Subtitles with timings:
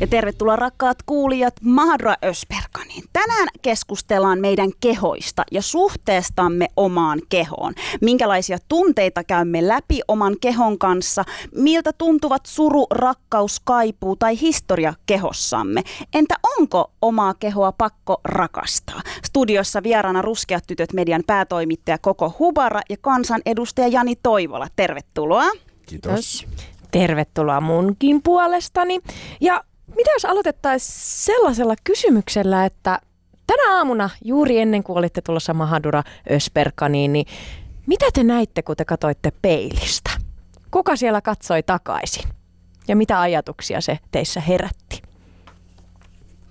[0.00, 3.04] Ja tervetuloa rakkaat kuulijat Mahadra Ösperkaniin.
[3.12, 7.74] Tänään keskustellaan meidän kehoista ja suhteestamme omaan kehoon.
[8.00, 15.82] Minkälaisia tunteita käymme läpi oman kehon kanssa, miltä tuntuvat suru, rakkaus, kaipuu tai historia kehossamme.
[16.14, 19.02] Entä onko omaa kehoa pakko rakastaa?
[19.24, 24.66] Studiossa vieraana Ruskeat tytöt median päätoimittaja Koko Hubara ja kansanedustaja Jani Toivola.
[24.76, 25.50] Tervetuloa.
[25.86, 26.46] Kiitos.
[26.90, 29.00] Tervetuloa munkin puolestani.
[29.40, 29.64] Ja
[29.96, 33.00] mitä jos aloitettaisiin sellaisella kysymyksellä, että
[33.46, 37.26] tänä aamuna juuri ennen kuin olitte tulossa Mahadura Ösperkaniin, niin
[37.86, 40.10] mitä te näitte, kun te katoitte peilistä?
[40.70, 42.28] Kuka siellä katsoi takaisin?
[42.88, 44.87] Ja mitä ajatuksia se teissä herätti?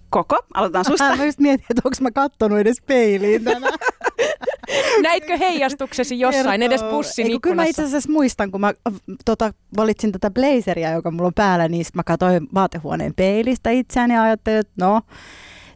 [0.09, 1.15] Koko, aloitetaan susta.
[1.15, 3.73] Mä just mietin, että onko mä kattonut edes peiliin tänään.
[5.01, 8.93] Näitkö heijastuksesi jossain, edes pussin Eiku, Kyllä mä itse asiassa muistan, kun mä äh,
[9.25, 14.23] tota, valitsin tätä blazeria, joka mulla on päällä, niin mä katsoin vaatehuoneen peilistä itseäni ja
[14.23, 15.01] ajattelin, että no,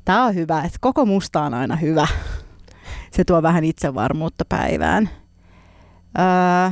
[0.05, 2.07] tää on hyvä, että koko musta on aina hyvä.
[3.11, 5.09] Se tuo vähän itsevarmuutta päivään.
[6.19, 6.71] Öö,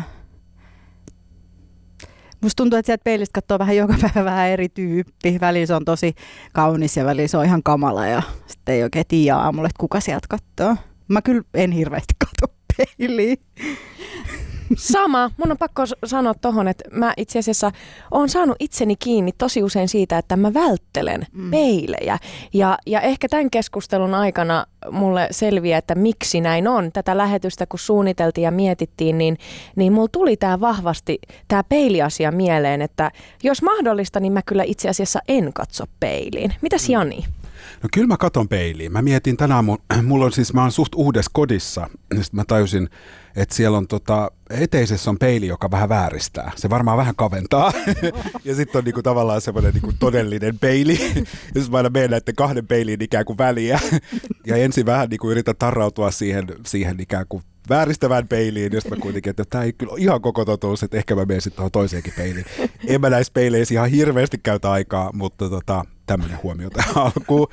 [2.42, 5.38] Musta tuntuu, että sieltä peilistä katsoo vähän joka päivä vähän eri tyyppi.
[5.42, 6.16] Välillä se on tosi
[6.54, 10.00] kaunis ja välillä se on ihan kamala ja sitten ei oikein tiedä aamulla, että kuka
[10.00, 10.76] sieltä katsoo.
[11.08, 13.38] Mä kyllä en hirveästi katso peiliin.
[14.78, 15.32] Sama.
[15.38, 17.72] Mun on pakko sanoa tohon, että mä itse asiassa
[18.12, 21.52] oon saanut itseni kiinni tosi usein siitä, että mä välttelen mm.
[21.52, 22.18] peilejä.
[22.54, 26.92] Ja, ja ehkä tämän keskustelun aikana mulle selviää, että miksi näin on.
[26.92, 29.38] Tätä lähetystä kun suunniteltiin ja mietittiin, niin,
[29.76, 33.12] niin mulla tuli tämä vahvasti, tämä peiliasia mieleen, että
[33.44, 36.54] jos mahdollista, niin mä kyllä itse asiassa en katso peiliin.
[36.62, 37.26] Mitäs Jani?
[37.84, 38.92] No kyllä mä katon peiliin.
[38.92, 39.78] Mä mietin tänään, mun,
[40.08, 42.90] mulla on siis, mä oon suht uudessa kodissa, ja mä tajusin,
[43.36, 46.52] että siellä on tota, eteisessä on peili, joka vähän vääristää.
[46.56, 47.74] Se varmaan vähän kaventaa.
[48.46, 50.96] ja sitten on niinku tavallaan semmoinen niinku todellinen peili.
[51.54, 53.80] sitten mä aina menen näiden kahden peiliin ikään kuin väliä.
[54.48, 59.30] ja ensin vähän niinku yritän tarrautua siihen, siihen ikään kuin vääristävään peiliin, josta mä kuitenkin,
[59.30, 62.14] että tämä ei kyllä ole ihan koko totuus, että ehkä mä menen sitten tuohon toiseenkin
[62.18, 62.46] peiliin.
[62.88, 67.48] En mä näissä peileissä ihan hirveästi käytä aikaa, mutta tota, tämmöinen huomio tähän alkuun.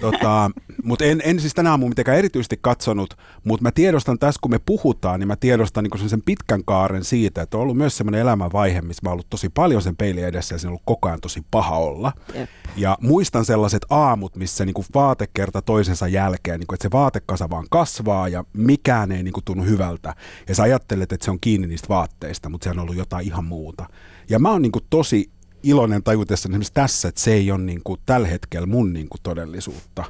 [0.00, 0.50] Tota,
[0.82, 4.60] mutta en, en siis tänä aamulla mitenkään erityisesti katsonut, mutta mä tiedostan tässä, kun me
[4.66, 8.80] puhutaan, niin mä tiedostan niin sen pitkän kaaren siitä, että on ollut myös semmoinen elämänvaihe,
[8.80, 11.20] missä mä oon ollut tosi paljon sen peilin edessä ja siinä on ollut koko ajan
[11.20, 12.12] tosi paha olla.
[12.34, 12.50] Jep.
[12.76, 17.66] Ja muistan sellaiset aamut, missä niin vaatekerta toisensa jälkeen, niin kuin, että se vaatekasa vaan
[17.70, 20.14] kasvaa ja mikään ei niin kuin, tunnu hyvältä.
[20.48, 23.44] Ja sä ajattelet, että se on kiinni niistä vaatteista, mutta se on ollut jotain ihan
[23.44, 23.86] muuta.
[24.30, 25.30] Ja mä oon niin kuin, tosi
[25.62, 29.20] iloinen tajutessa esimerkiksi tässä, että se ei ole niin kuin, tällä hetkellä mun niin kuin,
[29.22, 30.04] todellisuutta.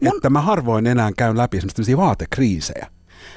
[0.00, 0.16] Mun...
[0.16, 2.86] Että mä harvoin enää käyn läpi esimerkiksi tämmöisiä vaatekriisejä.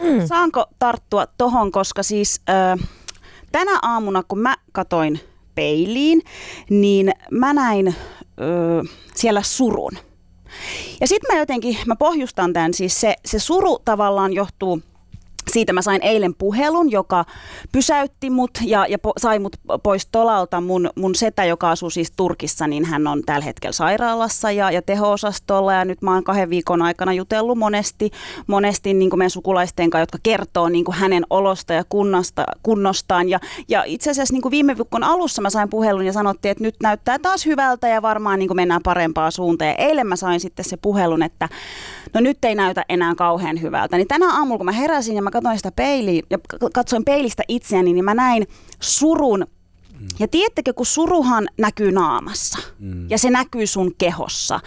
[0.01, 0.27] Mm.
[0.27, 2.83] Saanko tarttua tohon, koska siis ö,
[3.51, 5.19] tänä aamuna, kun mä katoin
[5.55, 6.21] peiliin,
[6.69, 8.83] niin mä näin ö,
[9.15, 9.97] siellä surun.
[11.01, 14.81] Ja sitten mä jotenkin, mä pohjustan tämän, siis se, se suru tavallaan johtuu
[15.57, 17.25] siitä mä sain eilen puhelun, joka
[17.71, 20.61] pysäytti mut ja, ja po, sai mut pois tolalta.
[20.61, 24.81] Mun, mun setä, joka asuu siis Turkissa, niin hän on tällä hetkellä sairaalassa ja, ja
[24.81, 25.73] teho-osastolla.
[25.73, 28.11] Ja nyt mä oon kahden viikon aikana jutellut monesti,
[28.47, 33.29] monesti niin kuin meidän sukulaisten kanssa, jotka kertoo niin kuin hänen olosta ja kunnosta, kunnostaan.
[33.29, 36.63] Ja, ja itse asiassa niin kuin viime viikon alussa mä sain puhelun ja sanottiin, että
[36.63, 39.69] nyt näyttää taas hyvältä ja varmaan niin kuin mennään parempaa suuntaan.
[39.69, 41.49] Ja eilen mä sain sitten se puhelun, että
[42.13, 43.97] no nyt ei näytä enää kauhean hyvältä.
[43.97, 46.37] Niin tänä aamulla, kun mä heräsin ja mä katsoin sitä peiliä ja
[46.73, 48.47] katsoin peilistä itseäni, niin mä näin
[48.79, 49.47] surun.
[50.19, 53.09] Ja tiedättekö, kun suruhan näkyy naamassa mm.
[53.09, 54.59] ja se näkyy sun kehossa.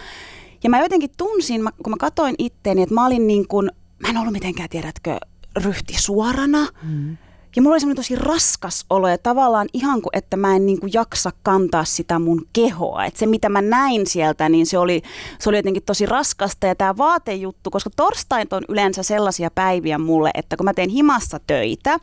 [0.63, 4.17] Ja mä jotenkin tunsin, kun mä katsoin itteeni, että mä olin niin kuin, mä en
[4.17, 5.17] ollut mitenkään, tiedätkö,
[5.55, 6.67] ryhti suorana.
[6.83, 7.17] Mm.
[7.55, 10.79] Ja mulla oli semmoinen tosi raskas olo ja tavallaan ihan kuin, että mä en niin
[10.79, 13.05] kuin jaksa kantaa sitä mun kehoa.
[13.05, 15.01] Että se mitä mä näin sieltä, niin se oli,
[15.39, 16.67] se oli jotenkin tosi raskasta.
[16.67, 21.39] Ja tämä vaatejuttu, koska torstait on yleensä sellaisia päiviä mulle, että kun mä teen himassa
[21.47, 21.99] töitä,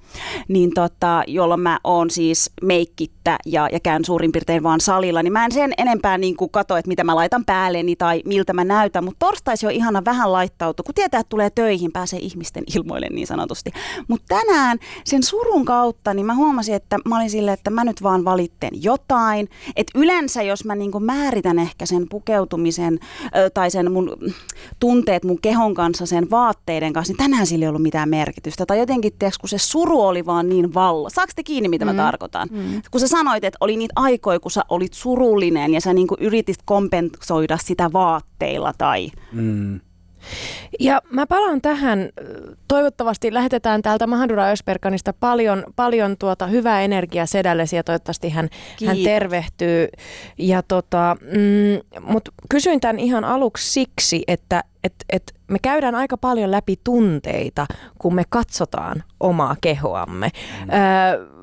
[0.48, 5.32] niin tota, jolloin mä oon siis meikkittä ja, ja käyn suurin piirtein vaan salilla, niin
[5.32, 8.64] mä en sen enempää niin kuin kato, että mitä mä laitan päälleni tai miltä mä
[8.64, 9.04] näytän.
[9.04, 13.26] Mutta torstaisi on ihana vähän laittautua, kun tietää, että tulee töihin, pääsee ihmisten ilmoille niin
[13.26, 13.70] sanotusti.
[14.08, 18.02] Mutta tänään sen surun kautta, niin mä huomasin, että mä olin silleen, että mä nyt
[18.02, 19.48] vaan valitten jotain.
[19.76, 22.98] Että yleensä, jos mä niin määritän ehkä sen pukeutumisen
[23.36, 24.16] ö, tai sen mun
[24.80, 28.66] tunteet mun kehon kanssa, sen vaatteiden kanssa, niin tänään sillä ei ollut mitään merkitystä.
[28.66, 31.10] Tai jotenkin, tiiäks, kun se suru oli vaan niin vallo.
[31.10, 31.90] Saako te kiinni, mitä mm.
[31.90, 32.48] mä tarkoitan?
[32.50, 32.82] Mm.
[32.90, 36.58] Kun sä sanoit, että oli niitä aikoja, kun sä olit surullinen ja sä niin yritit
[36.64, 39.10] kompensoida sitä vaatteilla tai...
[39.32, 39.80] Mm.
[40.80, 42.08] Ja mä palaan tähän,
[42.68, 48.48] toivottavasti lähetetään täältä Mahadura Ösperkanista paljon, paljon tuota hyvää energiaa sedällesi ja toivottavasti hän,
[48.86, 49.88] hän tervehtyy.
[50.38, 56.16] Ja tota, mm, Mutta kysyin tämän ihan aluksi siksi, että et, et me käydään aika
[56.16, 57.66] paljon läpi tunteita,
[57.98, 60.30] kun me katsotaan omaa kehoamme.
[60.64, 60.70] Mm.
[60.70, 61.37] Öö,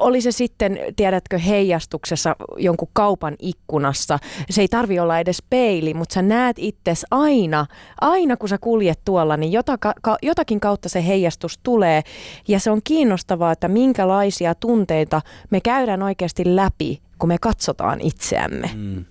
[0.00, 4.18] oli se sitten, tiedätkö, heijastuksessa jonkun kaupan ikkunassa.
[4.50, 7.66] Se ei tarvi olla edes peili, mutta sä näet itses aina,
[8.00, 12.02] aina kun sä kuljet tuolla, niin jotaka, ka, jotakin kautta se heijastus tulee.
[12.48, 18.70] Ja se on kiinnostavaa, että minkälaisia tunteita me käydään oikeasti läpi, kun me katsotaan itseämme.
[18.74, 19.04] Mm.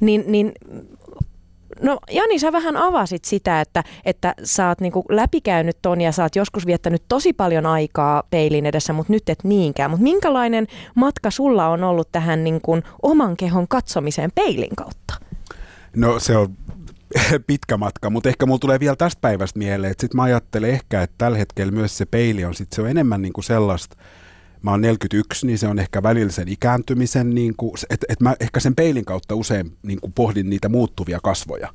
[0.00, 0.52] Niin, niin
[1.82, 6.22] No Jani, sä vähän avasit sitä, että, että sä oot niinku läpikäynyt ton ja sä
[6.22, 9.90] oot joskus viettänyt tosi paljon aikaa peilin edessä, mutta nyt et niinkään.
[9.90, 15.14] Mutta minkälainen matka sulla on ollut tähän niinku oman kehon katsomiseen peilin kautta?
[15.96, 16.48] No se on
[17.46, 21.02] pitkä matka, mutta ehkä mulla tulee vielä tästä päivästä mieleen, että sit mä ajattelen ehkä,
[21.02, 23.96] että tällä hetkellä myös se peili on, sit se on enemmän niinku sellaista,
[24.66, 27.54] mä oon 41, niin se on ehkä välillä sen ikääntymisen, niin
[27.90, 31.68] että et mä ehkä sen peilin kautta usein niin kuin pohdin niitä muuttuvia kasvoja.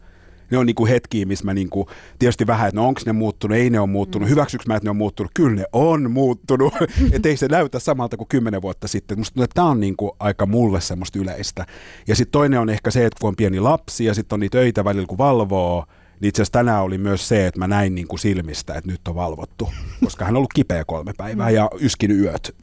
[0.51, 1.87] Ne on niin kuin hetkiä, missä mä niin kuin,
[2.19, 4.29] tietysti vähän, että no onko ne muuttunut, ei ne ole muuttunut, mm.
[4.29, 6.73] hyväksyks mä, että ne on muuttunut, kyllä ne on muuttunut,
[7.13, 9.17] että ei se näytä samalta kuin kymmenen vuotta sitten.
[9.17, 11.65] Musta tuntuu, että tämä on niin kuin aika mulle semmoista yleistä.
[12.07, 14.57] Ja sitten toinen on ehkä se, että kun on pieni lapsi ja sitten on niitä
[14.57, 15.85] öitä välillä, kun valvoo,
[16.21, 19.07] niin itse asiassa tänään oli myös se, että mä näin niin kuin silmistä, että nyt
[19.07, 19.69] on valvottu,
[20.03, 22.55] koska hän on ollut kipeä kolme päivää ja yskin yöt.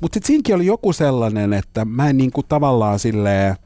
[0.00, 3.56] Mutta sitten siinkin oli joku sellainen, että mä en niin kuin tavallaan silleen,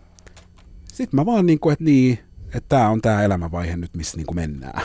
[0.92, 4.26] sitten mä vaan niin kuin, että niin, että tämä on tämä elämänvaihe nyt, missä niin
[4.26, 4.82] kuin mennään.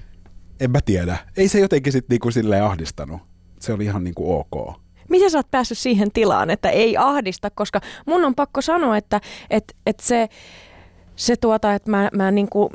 [0.60, 1.16] en mä tiedä.
[1.36, 3.20] Ei se jotenkin sitten niin kuin silleen ahdistanut.
[3.60, 4.80] Se oli ihan niin kuin ok.
[5.08, 9.20] Miten sä oot päässyt siihen tilaan, että ei ahdista, koska mun on pakko sanoa, että,
[9.50, 10.28] että, että se,
[11.16, 12.70] se tuota, että mä, mä niin kuin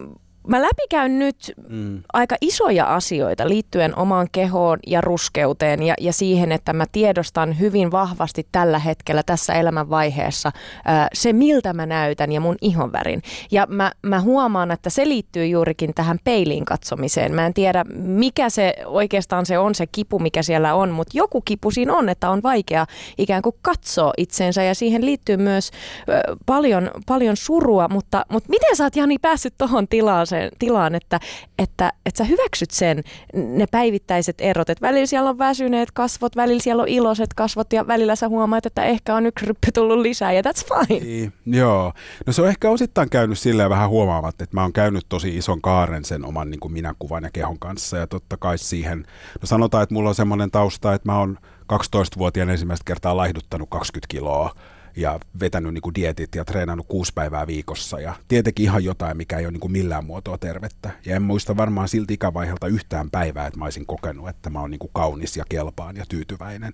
[0.47, 2.03] Mä läpikäyn nyt mm.
[2.13, 7.91] aika isoja asioita liittyen omaan kehoon ja ruskeuteen ja, ja siihen, että mä tiedostan hyvin
[7.91, 10.51] vahvasti tällä hetkellä tässä elämänvaiheessa
[10.85, 13.21] ää, se, miltä mä näytän ja mun ihonvärin.
[13.51, 17.35] Ja mä, mä huomaan, että se liittyy juurikin tähän peiliin katsomiseen.
[17.35, 21.41] Mä en tiedä, mikä se oikeastaan se on, se kipu, mikä siellä on, mutta joku
[21.41, 22.85] kipu siinä on, että on vaikea
[23.17, 25.71] ikään kuin katsoa itseensä ja siihen liittyy myös
[26.07, 30.27] ää, paljon, paljon surua, mutta, mutta miten sä oot Jani päässyt tuohon tilaan?
[30.31, 31.19] Sellaiseen tilaan, että,
[31.59, 34.69] että, että sä hyväksyt sen, ne päivittäiset erot.
[34.69, 38.65] Että välillä siellä on väsyneet kasvot, välillä siellä on iloiset kasvot ja välillä sä huomaat,
[38.65, 41.05] että ehkä on yksi ryppy tullut lisää ja that's fine.
[41.05, 41.93] Niin, joo.
[42.27, 45.61] No se on ehkä osittain käynyt silleen vähän huomaavat, että mä oon käynyt tosi ison
[45.61, 48.99] kaaren sen oman niin kuin minäkuvan ja kehon kanssa ja totta kai siihen,
[49.41, 51.37] no sanotaan, että mulla on semmoinen tausta, että mä oon
[51.73, 54.51] 12-vuotiaan ensimmäistä kertaa laihduttanut 20 kiloa
[54.95, 59.37] ja vetänyt niin kuin dietit ja treenannut kuusi päivää viikossa ja tietenkin ihan jotain, mikä
[59.37, 60.89] ei ole niin kuin millään muotoa tervettä.
[61.05, 64.71] Ja en muista varmaan silti ikävaiheelta yhtään päivää, että mä olisin kokenut, että mä oon
[64.71, 66.71] niin kuin kaunis ja kelpaan ja tyytyväinen.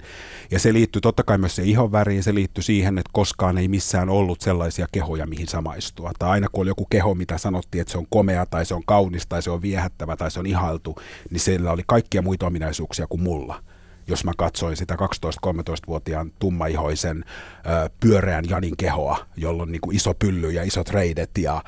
[0.52, 3.68] Ja se liittyy totta kai myös se ihon väriin, se liittyy siihen, että koskaan ei
[3.68, 6.12] missään ollut sellaisia kehoja, mihin samaistua.
[6.20, 8.86] Tai aina kun oli joku keho, mitä sanottiin, että se on komea tai se on
[8.86, 10.96] kaunis tai se on viehättävä tai se on ihailtu,
[11.30, 13.64] niin siellä oli kaikkia muita ominaisuuksia kuin mulla
[14.08, 20.14] jos mä katsoin sitä 12-13-vuotiaan tummaihoisen ö, pyöreän Janin kehoa, jolla on niin kuin iso
[20.14, 21.64] pylly ja isot reidet ja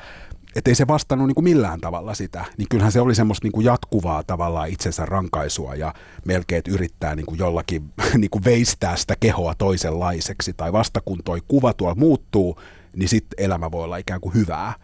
[0.56, 3.52] että ei se vastannut niin kuin millään tavalla sitä, niin kyllähän se oli semmoista niin
[3.52, 8.96] kuin jatkuvaa tavallaan itsensä rankaisua ja melkein, että yrittää niin kuin jollakin niin kuin veistää
[8.96, 12.60] sitä kehoa toisenlaiseksi tai vasta kun toi kuva tuolla muuttuu,
[12.96, 14.74] niin sitten elämä voi olla ikään kuin hyvää.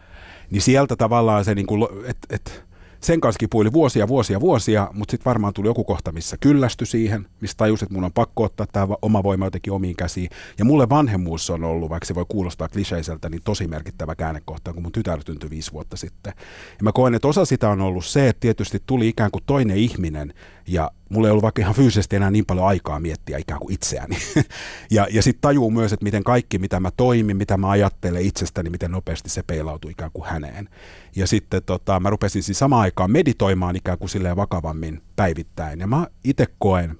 [0.49, 2.65] Niin sieltä tavallaan se, niin kuin, että et,
[3.01, 7.27] sen kanssa kipuili vuosia, vuosia, vuosia, mutta sitten varmaan tuli joku kohta, missä kyllästy siihen,
[7.41, 10.29] mistä tajusi, että mun on pakko ottaa tämä oma voima jotenkin omiin käsiin.
[10.59, 14.83] Ja mulle vanhemmuus on ollut, vaikka se voi kuulostaa kliseiseltä, niin tosi merkittävä käännekohta, kun
[14.83, 16.33] mun tytär syntyi viisi vuotta sitten.
[16.69, 19.77] Ja mä koen, että osa sitä on ollut se, että tietysti tuli ikään kuin toinen
[19.77, 20.33] ihminen,
[20.67, 24.17] ja mulla ei ollut vaikka ihan fyysisesti enää niin paljon aikaa miettiä ikään kuin itseäni.
[24.91, 28.69] ja ja sitten tajuu myös, että miten kaikki, mitä mä toimin, mitä mä ajattelen itsestäni,
[28.69, 30.69] miten nopeasti se peilautui ikään kuin häneen.
[31.15, 35.79] Ja sitten tota, mä rupesin siis samaan aikaan meditoimaan ikään kuin silleen vakavammin päivittäin.
[35.79, 36.97] Ja mä itse koen,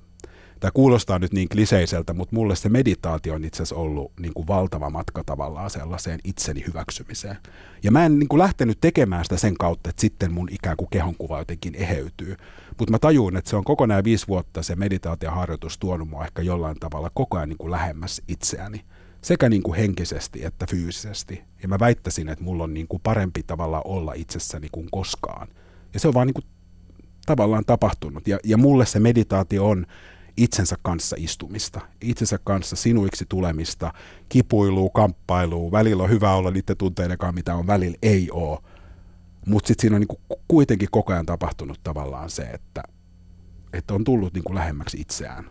[0.60, 4.48] Tämä kuulostaa nyt niin kliseiseltä, mutta mulle se meditaatio on itse asiassa ollut niin kuin
[4.48, 7.38] valtava matka tavallaan sellaiseen itseni hyväksymiseen.
[7.84, 10.90] Ja mä en niin kuin lähtenyt tekemään sitä sen kautta, että sitten mun ikään kuin
[10.90, 12.36] kehonkuva jotenkin eheytyy.
[12.78, 16.42] Mutta mä tajuun, että se on koko nämä viisi vuotta se meditaatioharjoitus tuonut mua ehkä
[16.42, 18.82] jollain tavalla koko ajan niin kuin lähemmäs itseäni.
[19.22, 21.44] Sekä niin kuin henkisesti että fyysisesti.
[21.62, 25.48] Ja mä väittäisin, että mulla on niin kuin parempi tavalla olla itsessäni kuin koskaan.
[25.94, 26.46] Ja se on vaan niin kuin
[27.26, 28.28] tavallaan tapahtunut.
[28.28, 29.86] Ja, ja mulle se meditaatio on
[30.38, 33.94] itsensä kanssa istumista, itsensä kanssa sinuiksi tulemista,
[34.30, 38.60] kipuilua, kamppailua, välillä on hyvä olla niiden tunteiden kanssa, mitä on välillä ei ole.
[39.46, 42.84] Mutta sitten siinä on niinku kuitenkin koko ajan tapahtunut tavallaan se, että,
[43.74, 45.50] että on tullut niinku lähemmäksi itseään.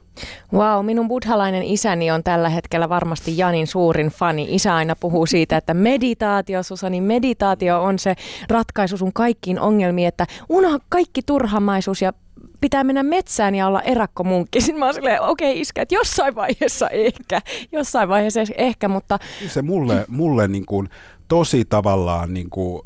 [0.52, 4.46] Wow, minun buddhalainen isäni on tällä hetkellä varmasti Janin suurin fani.
[4.54, 8.14] Isä aina puhuu siitä, että meditaatio, Susani, meditaatio on se
[8.48, 12.12] ratkaisu sun kaikkiin ongelmiin, että unoha kaikki turhamaisuus ja
[12.60, 14.60] pitää mennä metsään ja olla erakkomunkki.
[14.60, 17.40] Sitten mä oon silleen, okei okay, iskä, että jossain vaiheessa ehkä,
[17.72, 19.18] jossain vaiheessa ehkä, mutta...
[19.48, 20.88] Se mulle, mulle niin kuin,
[21.28, 22.82] tosi tavallaan niin kuin,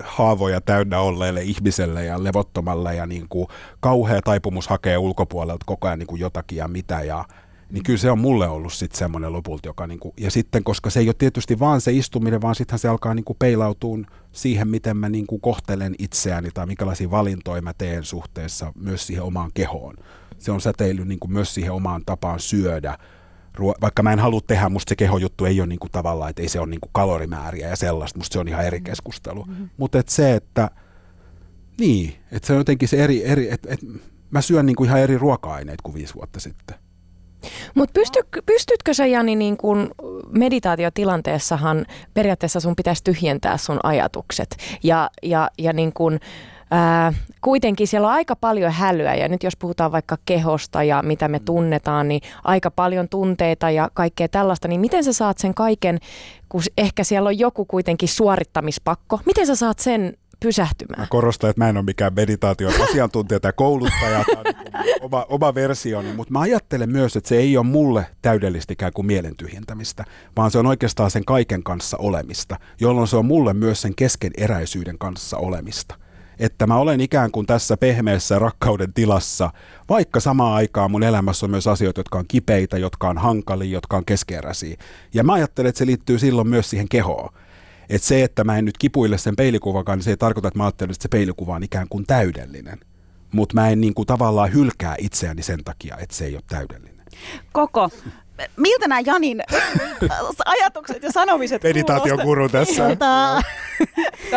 [0.00, 3.48] haavoja täynnä olleelle ihmiselle ja levottomalle ja niin kuin,
[3.80, 7.24] kauhea taipumus hakee ulkopuolelta koko ajan niin kuin jotakin ja mitä ja
[7.70, 11.00] niin kyllä se on mulle ollut sitten semmoinen lopulta, joka niinku, ja sitten koska se
[11.00, 13.98] ei ole tietysti vaan se istuminen, vaan sittenhän se alkaa niinku peilautua
[14.32, 19.50] siihen, miten mä niinku kohtelen itseäni tai minkälaisia valintoja mä teen suhteessa myös siihen omaan
[19.54, 19.94] kehoon.
[20.38, 22.98] Se on säteillyt niinku myös siihen omaan tapaan syödä,
[23.80, 26.60] vaikka mä en halua tehdä, musta se kehojuttu ei ole niinku tavallaan, että ei se
[26.60, 29.44] ole niinku kalorimääriä ja sellaista, musta se on ihan eri keskustelu.
[29.44, 29.68] Mm-hmm.
[29.76, 30.70] Mutta et se, että
[31.80, 33.80] niin, että se on jotenkin se eri, eri että et,
[34.30, 36.76] mä syön niinku ihan eri ruoka-aineita kuin viisi vuotta sitten.
[37.74, 39.90] Mutta pystyt, pystytkö sä Jani niin kun
[40.30, 44.56] meditaatiotilanteessahan periaatteessa sun pitäisi tyhjentää sun ajatukset?
[44.82, 46.18] Ja, ja, ja niin kun,
[46.70, 51.28] ää, kuitenkin siellä on aika paljon hälyä ja nyt jos puhutaan vaikka kehosta ja mitä
[51.28, 55.98] me tunnetaan, niin aika paljon tunteita ja kaikkea tällaista, niin miten sä saat sen kaiken,
[56.48, 61.00] kun ehkä siellä on joku kuitenkin suorittamispakko, miten sä saat sen pysähtymään.
[61.00, 64.52] Mä korostan, että mä en ole mikään meditaation asiantuntija tai kouluttaja, tai
[64.82, 68.92] niin oma, oma versioni, mutta mä ajattelen myös, että se ei ole mulle täydellistä ikään
[68.92, 70.04] kuin mielen tyhjentämistä,
[70.36, 74.98] vaan se on oikeastaan sen kaiken kanssa olemista, jolloin se on mulle myös sen keskeneräisyyden
[74.98, 75.94] kanssa olemista
[76.38, 79.50] että mä olen ikään kuin tässä pehmeässä rakkauden tilassa,
[79.88, 83.96] vaikka samaan aikaan mun elämässä on myös asioita, jotka on kipeitä, jotka on hankalia, jotka
[83.96, 84.76] on keskeeräisiä.
[85.14, 87.34] Ja mä ajattelen, että se liittyy silloin myös siihen kehoon.
[87.88, 90.64] Että se, että mä en nyt kipuille sen peilikuvakaan, niin se ei tarkoita, että mä
[90.64, 92.80] ajattelen, että se peilikuva on ikään kuin täydellinen.
[93.32, 97.06] Mutta mä en niin kuin tavallaan hylkää itseäni sen takia, että se ei ole täydellinen.
[97.52, 97.90] Koko,
[98.56, 99.42] miltä nämä Janin
[100.44, 102.88] ajatukset ja sanomiset Meditaatiokuru tässä.
[102.88, 103.42] Tota,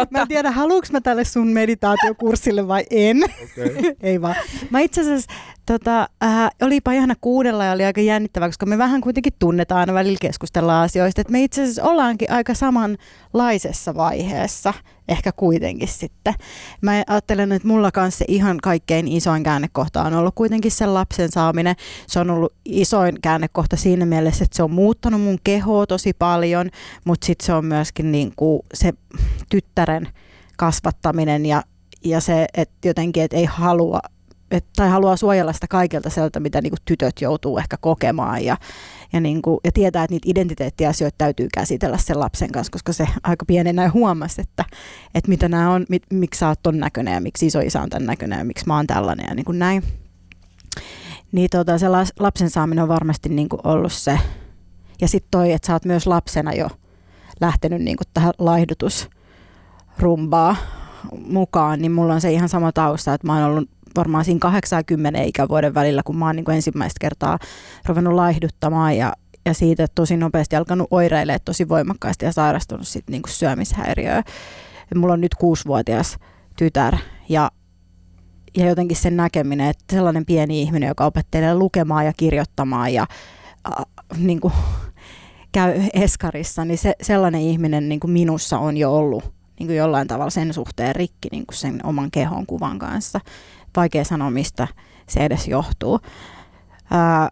[0.09, 3.23] mä en tiedä, haluuks mä tälle sun meditaatiokurssille vai en.
[3.23, 3.95] Okay.
[4.01, 4.35] Ei vaan.
[4.69, 5.31] Mä itse asiassa
[5.71, 9.93] Tota, äh, olipa ihana kuudella ja oli aika jännittävää, koska me vähän kuitenkin tunnetaan aina
[9.93, 11.21] välillä keskustella asioista.
[11.21, 14.73] Että me itse asiassa ollaankin aika samanlaisessa vaiheessa,
[15.07, 16.33] ehkä kuitenkin sitten.
[16.81, 21.75] Mä ajattelen, että mulla kanssa ihan kaikkein isoin käännekohta on ollut kuitenkin sen lapsen saaminen.
[22.07, 26.69] Se on ollut isoin käännekohta siinä mielessä, että se on muuttanut mun kehoa tosi paljon,
[27.05, 28.93] mutta sitten se on myöskin niin kuin se
[29.49, 30.07] tyttären
[30.57, 31.63] kasvattaminen ja,
[32.05, 33.99] ja se, että jotenkin, että ei halua
[34.51, 38.57] et, tai haluaa suojella sitä kaikelta sieltä, mitä niin kuin tytöt joutuu ehkä kokemaan ja,
[39.13, 43.07] ja, niin kuin, ja tietää, että niitä identiteettiasioita täytyy käsitellä sen lapsen kanssa, koska se
[43.23, 44.65] aika pienenä huomasi, että,
[45.15, 48.07] että mitä nämä on, mit, miksi sä oot ton näköinen ja miksi isoisä on tämän
[48.07, 49.83] näköinen ja miksi mä oon tällainen ja niin kuin näin.
[51.31, 51.87] Niin tota, se
[52.19, 54.19] lapsen saaminen on varmasti niin kuin ollut se.
[55.01, 56.69] Ja sitten toi, että sä oot myös lapsena jo
[57.41, 60.55] lähtenyt niin kuin tähän laihdutusrumbaa
[61.27, 65.21] mukaan, niin mulla on se ihan sama tausta, että mä oon ollut varmaan siinä 80
[65.21, 67.39] ikävuoden välillä, kun mä oon niin kuin ensimmäistä kertaa
[67.85, 69.13] ruvennut laihduttamaan ja,
[69.45, 74.23] ja siitä tosi nopeasti alkanut oireilemaan tosi voimakkaasti ja sairastunut sitten niin kuin syömishäiriöön.
[74.95, 76.17] Mulla on nyt kuusivuotias
[76.57, 76.95] tytär
[77.29, 77.51] ja,
[78.57, 83.05] ja jotenkin sen näkeminen, että sellainen pieni ihminen, joka opettelee lukemaan ja kirjoittamaan ja
[83.67, 83.85] äh,
[84.17, 84.53] niin kuin,
[85.51, 89.23] käy eskarissa, niin se, sellainen ihminen niin kuin minussa on jo ollut
[89.59, 93.19] niin kuin jollain tavalla sen suhteen rikki niin kuin sen oman kehon kuvan kanssa
[93.75, 94.67] vaikea sanoa, mistä
[95.09, 95.99] se edes johtuu.
[96.91, 97.29] Ää,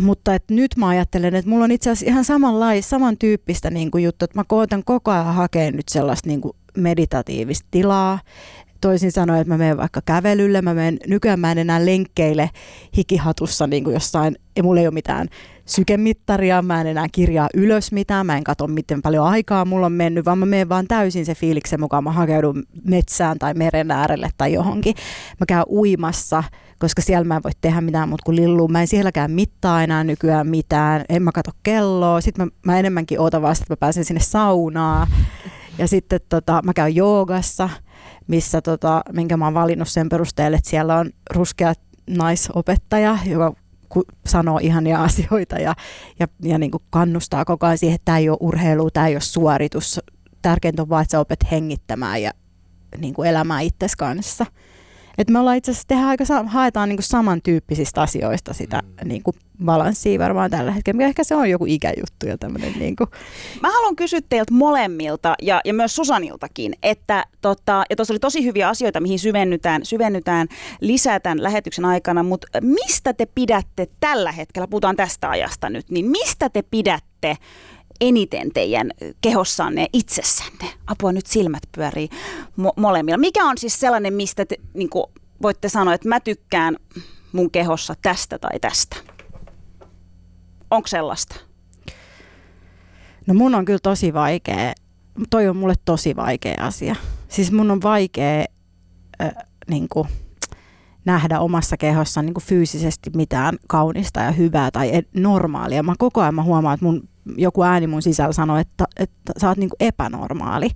[0.00, 4.04] mutta et nyt mä ajattelen, että mulla on itse asiassa ihan samanlais, samantyyppistä niin kuin
[4.04, 8.18] juttu, että mä koitan koko ajan hakea nyt sellaista niin kuin meditatiivista tilaa,
[8.80, 12.50] toisin sanoen, että mä menen vaikka kävelylle, mä menen, nykyään mä en enää lenkkeille
[12.96, 15.28] hikihatussa niin kuin jossain, ja mulla ei ole mitään
[15.66, 19.92] sykemittaria, mä en enää kirjaa ylös mitään, mä en katso miten paljon aikaa mulla on
[19.92, 24.28] mennyt, vaan mä menen vaan täysin se fiiliksen mukaan, mä hakeudun metsään tai meren äärelle
[24.38, 24.94] tai johonkin.
[25.40, 26.44] Mä käyn uimassa,
[26.78, 28.68] koska siellä mä en voi tehdä mitään muuta kuin lillua.
[28.68, 32.20] Mä en sielläkään mittaa enää nykyään mitään, en mä katso kelloa.
[32.20, 35.08] Sitten mä, mä enemmänkin ootan vasta, että mä pääsen sinne saunaan.
[35.78, 37.70] Ja sitten tota, mä käyn joogassa,
[38.26, 41.72] missä tota, minkä mä oon valinnut sen perusteella, että siellä on ruskea
[42.06, 43.54] naisopettaja, joka
[44.26, 45.74] sanoo ihania asioita ja,
[46.18, 49.14] ja, ja niin kuin kannustaa koko ajan siihen, että tämä ei ole urheilu, tämä ei
[49.14, 50.00] ole suoritus.
[50.42, 52.30] Tärkeintä on vaan, että sä opet hengittämään ja
[52.98, 54.46] niin kuin elämään itsesi kanssa.
[55.18, 59.08] Et me ollaan itse asiassa tehdä aika, haetaan niin kuin samantyyppisistä asioista sitä mm.
[59.08, 62.72] niin kuin balanssia varmaan tällä hetkellä, mikä ehkä se on joku ikäjuttu ja tämmöinen.
[62.78, 63.10] Niin kuin.
[63.62, 68.44] Mä haluan kysyä teiltä molemmilta ja, ja myös Susaniltakin, että tota, ja tuossa oli tosi
[68.44, 70.48] hyviä asioita, mihin syvennytään, syvennytään
[70.80, 76.06] lisää tämän lähetyksen aikana, mutta mistä te pidätte tällä hetkellä, puhutaan tästä ajasta nyt, niin
[76.10, 77.36] mistä te pidätte
[78.00, 78.90] eniten teidän
[79.20, 80.66] kehossanne itsessänne?
[80.86, 82.08] Apua, nyt silmät pyörii
[82.60, 83.18] mo- molemmilla.
[83.18, 85.04] Mikä on siis sellainen, mistä te niin kuin,
[85.42, 86.76] voitte sanoa, että mä tykkään
[87.32, 88.96] mun kehossa tästä tai tästä?
[90.70, 91.36] Onko sellaista?
[93.26, 94.72] No mun on kyllä tosi vaikea.
[95.30, 96.96] Toi on mulle tosi vaikea asia.
[97.28, 98.44] Siis mun on vaikea
[99.22, 99.32] äh,
[99.68, 100.08] niin kuin,
[101.04, 105.82] nähdä omassa kehossa niin kuin fyysisesti mitään kaunista ja hyvää tai normaalia.
[105.82, 109.48] Mä koko ajan mä huomaan, että mun, joku ääni mun sisällä sanoo, että, että sä
[109.48, 110.70] oot niin kuin epänormaali.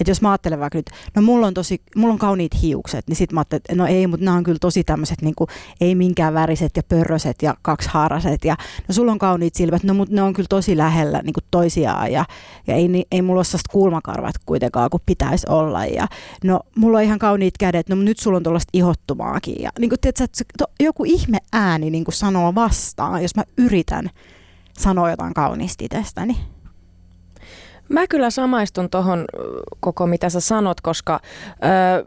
[0.00, 3.16] Että jos mä ajattelen vaikka nyt, no mulla on, tosi, mulla on kauniit hiukset, niin
[3.16, 5.34] sit mä ajattelen, että no ei, mutta nämä on kyllä tosi tämmöiset niin
[5.80, 8.44] ei minkään väriset ja pörröset ja kaksihaaraset.
[8.44, 8.56] Ja
[8.88, 12.12] no sulla on kauniit silmät, no mutta ne on kyllä tosi lähellä niin kuin toisiaan
[12.12, 12.24] ja,
[12.66, 15.86] ja ei, ei mulla ole sellaista kulmakarvat kuitenkaan kuin pitäisi olla.
[15.86, 16.06] Ja
[16.44, 19.62] no mulla on ihan kauniit kädet, no nyt sulla on tuollaista ihottumaakin.
[19.62, 24.10] Ja niin kuin, tiedätkö, joku ihme ääni niin kuin sanoo vastaan, jos mä yritän
[24.80, 26.36] sanoa jotain kauniisti itsestäni.
[27.88, 29.24] Mä kyllä samaistun tuohon
[29.80, 31.20] koko mitä sä sanot, koska
[31.64, 32.04] öö,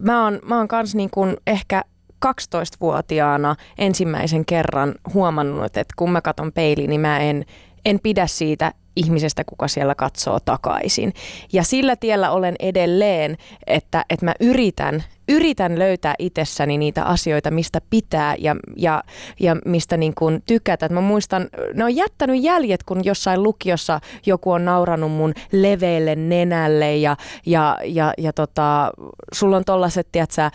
[0.00, 1.84] mä oon, mä oon kans niin kuin ehkä
[2.26, 7.44] 12-vuotiaana ensimmäisen kerran huomannut, että kun mä katon peiliin, niin mä en,
[7.84, 11.12] en pidä siitä ihmisestä, kuka siellä katsoo takaisin.
[11.52, 13.36] Ja sillä tiellä olen edelleen,
[13.66, 19.02] että, että mä yritän, yritän löytää itsessäni niitä asioita, mistä pitää ja, ja,
[19.40, 20.86] ja mistä niin kuin tykätä.
[20.86, 26.16] Et mä muistan, ne on jättänyt jäljet, kun jossain lukiossa joku on nauranut mun leveille
[26.16, 28.90] nenälle ja, ja, ja, ja tota,
[29.32, 30.50] sulla on tollaset, tiedätkö,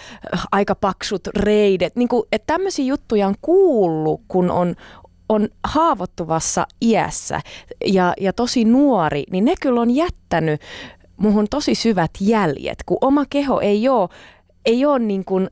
[0.51, 1.95] aika paksut reidet.
[1.95, 4.75] Niin kuin, että tämmöisiä juttuja on kuullut, kun on,
[5.29, 7.41] on haavoittuvassa iässä
[7.85, 10.61] ja, ja tosi nuori, niin ne kyllä on jättänyt
[11.17, 14.09] muhun tosi syvät jäljet, kun oma keho ei ole,
[14.65, 15.49] ei ole niin kuin,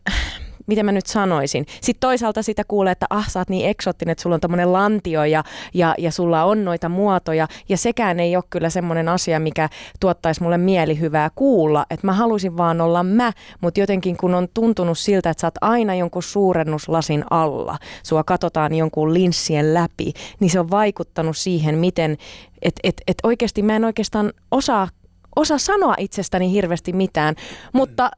[0.72, 1.66] miten mä nyt sanoisin.
[1.82, 5.24] Sitten toisaalta sitä kuulee, että ah, sä oot niin eksottinen, että sulla on tämmöinen lantio
[5.24, 7.48] ja, ja, ja sulla on noita muotoja.
[7.70, 11.86] Ja sekään ei ole kyllä semmoinen asia, mikä tuottaisi mulle mielihyvää kuulla.
[11.90, 15.56] Että mä haluaisin vaan olla mä, mutta jotenkin kun on tuntunut siltä, että sä oot
[15.62, 22.18] aina jonkun suurennuslasin alla, sua katsotaan jonkun linssien läpi, niin se on vaikuttanut siihen, miten,
[22.62, 24.88] että et, et oikeasti mä en oikeastaan osaa
[25.36, 27.36] osaa sanoa itsestäni hirveästi mitään,
[27.74, 28.12] mutta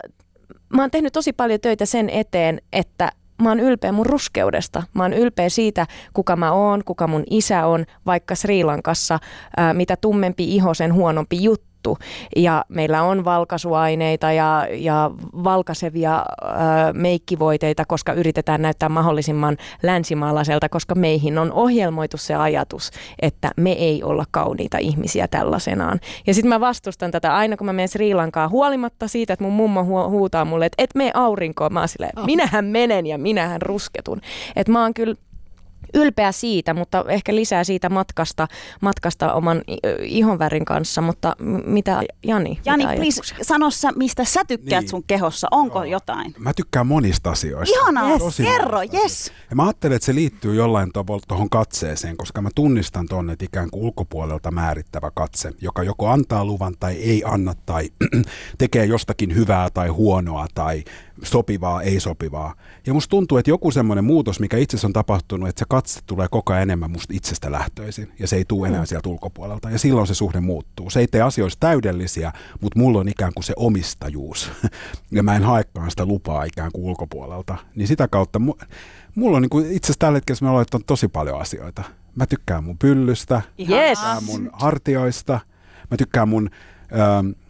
[0.75, 3.11] mä oon tehnyt tosi paljon töitä sen eteen, että
[3.41, 4.83] mä oon ylpeä mun ruskeudesta.
[4.93, 9.19] Mä oon ylpeä siitä, kuka mä oon, kuka mun isä on, vaikka Sri Lankassa,
[9.57, 11.97] ää, mitä tummempi iho, sen huonompi juttu juttu.
[12.35, 15.11] Ja meillä on valkaisuaineita ja, ja
[15.43, 16.53] valkasevia ö,
[16.93, 22.91] meikkivoiteita, koska yritetään näyttää mahdollisimman länsimaalaiselta, koska meihin on ohjelmoitu se ajatus,
[23.21, 25.99] että me ei olla kauniita ihmisiä tällaisenaan.
[26.27, 29.53] Ja sitten mä vastustan tätä aina, kun mä menen Sri Lankaan, huolimatta siitä, että mun
[29.53, 31.73] mummo hu- huutaa mulle, että et mene aurinkoon.
[31.73, 32.25] Mä oon silleen, oh.
[32.25, 34.21] minähän menen ja minähän rusketun.
[34.55, 35.15] Että mä oon kyllä
[35.93, 38.47] ylpeä siitä, mutta ehkä lisää siitä matkasta,
[38.81, 39.61] matkasta oman
[40.01, 42.59] ihonvärin kanssa, mutta mitä Jani?
[42.65, 44.89] Jani, please, sano sä, mistä sä tykkäät niin.
[44.89, 45.91] sun kehossa, onko Joo.
[45.91, 46.35] jotain?
[46.39, 47.79] Mä tykkään monista asioista.
[47.79, 48.37] Ihanaa, yes.
[48.37, 49.31] kerro, yes.
[49.49, 53.45] Ja mä ajattelen, että se liittyy jollain tavalla tuohon katseeseen, koska mä tunnistan tuonne, että
[53.45, 57.89] ikään kuin ulkopuolelta määrittävä katse, joka joko antaa luvan tai ei anna tai
[58.57, 60.83] tekee jostakin hyvää tai huonoa tai
[61.23, 62.53] sopivaa, ei sopivaa.
[62.85, 66.27] Ja musta tuntuu, että joku semmoinen muutos, mikä itse on tapahtunut, että se katse tulee
[66.31, 68.85] koko ajan enemmän musta itsestä lähtöisin ja se ei tule enää mm.
[68.85, 69.69] sieltä ulkopuolelta.
[69.69, 70.89] Ja silloin se suhde muuttuu.
[70.89, 74.51] Se ei tee asioista täydellisiä, mutta mulla on ikään kuin se omistajuus.
[75.11, 77.57] ja mä en haekaan sitä lupaa ikään kuin ulkopuolelta.
[77.75, 78.39] Niin sitä kautta
[79.15, 81.83] mulla on niin kuin itse asiassa tällä hetkellä mä aloitan tosi paljon asioita.
[82.15, 83.69] Mä tykkään mun pyllystä, yes.
[83.69, 85.39] mä tykkään mun hartioista,
[85.91, 86.49] mä tykkään mun...
[86.93, 87.42] Ähm,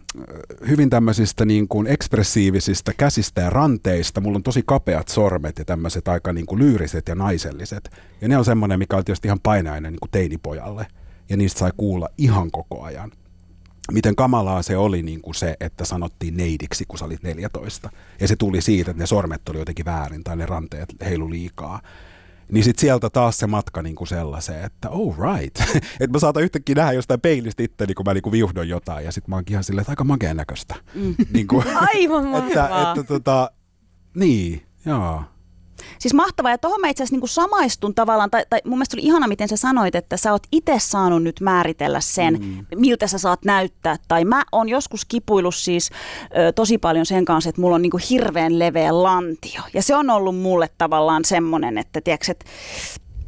[0.67, 4.21] hyvin tämmöisistä niin kuin ekspressiivisistä käsistä ja ranteista.
[4.21, 7.89] Mulla on tosi kapeat sormet ja tämmöiset aika niin kuin lyyriset ja naiselliset.
[8.21, 10.88] Ja ne on semmoinen, mikä on tietysti ihan painainen niin kuin teinipojalle.
[11.30, 13.12] Ja niistä sai kuulla ihan koko ajan.
[13.91, 17.89] Miten kamalaa se oli niin kuin se, että sanottiin neidiksi, kun sä olit 14.
[18.19, 21.82] Ja se tuli siitä, että ne sormet oli jotenkin väärin tai ne ranteet heilu liikaa.
[22.53, 25.59] Niin sitten sieltä taas se matka niin kuin sellaiseen, että oh right.
[25.99, 29.05] että mä saatan yhtäkkiä nähdä jostain peilistä itteni, kun mä niin kuin viuhdon jotain.
[29.05, 30.75] Ja sitten mä oonkin ihan silleen, että aika makeen näköistä.
[30.95, 31.15] Mm.
[31.33, 33.51] niin kuin, Aivan että, että, tota,
[34.15, 35.23] niin, joo.
[36.00, 39.06] Siis mahtavaa, ja tuohon mä itse asiassa niin samaistun tavallaan, tai, tai mun mielestä oli
[39.06, 42.65] ihana, miten sä sanoit, että sä oot itse saanut nyt määritellä sen, mm.
[42.76, 43.96] miltä sä saat näyttää.
[44.08, 45.89] Tai mä oon joskus kipuillut siis
[46.38, 49.62] ö, tosi paljon sen kanssa, että mulla on niin hirveän leveä lantio.
[49.74, 52.46] Ja se on ollut mulle tavallaan semmoinen, että tiedätkö, että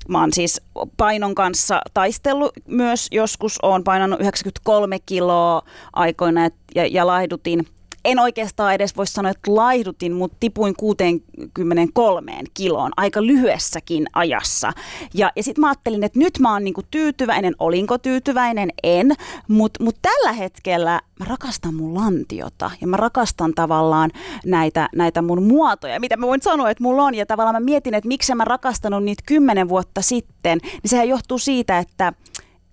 [0.08, 0.62] Mä oon siis
[0.98, 5.62] painon kanssa taistellut myös joskus, oon painanut 93 kiloa
[5.94, 7.68] aikoina ja, ja laihdutin
[8.06, 14.74] en oikeastaan edes voi sanoa, että laihdutin, mutta tipuin 63 kiloon aika lyhyessäkin ajassa.
[15.14, 19.12] Ja, ja sitten mä ajattelin, että nyt mä oon niinku tyytyväinen, olinko tyytyväinen, en,
[19.48, 24.12] mutta mut tällä hetkellä mä rakastan mun lantiota ja mä rakastan tavallaan
[24.46, 27.16] näitä, näitä mun muotoja, mitä mä voin sanoa, että mulla on.
[27.16, 31.38] Ja tavallaan mä mietin, että miksi mä rakastanut niitä kymmenen vuotta sitten, niin sehän johtuu
[31.38, 32.14] siitä, että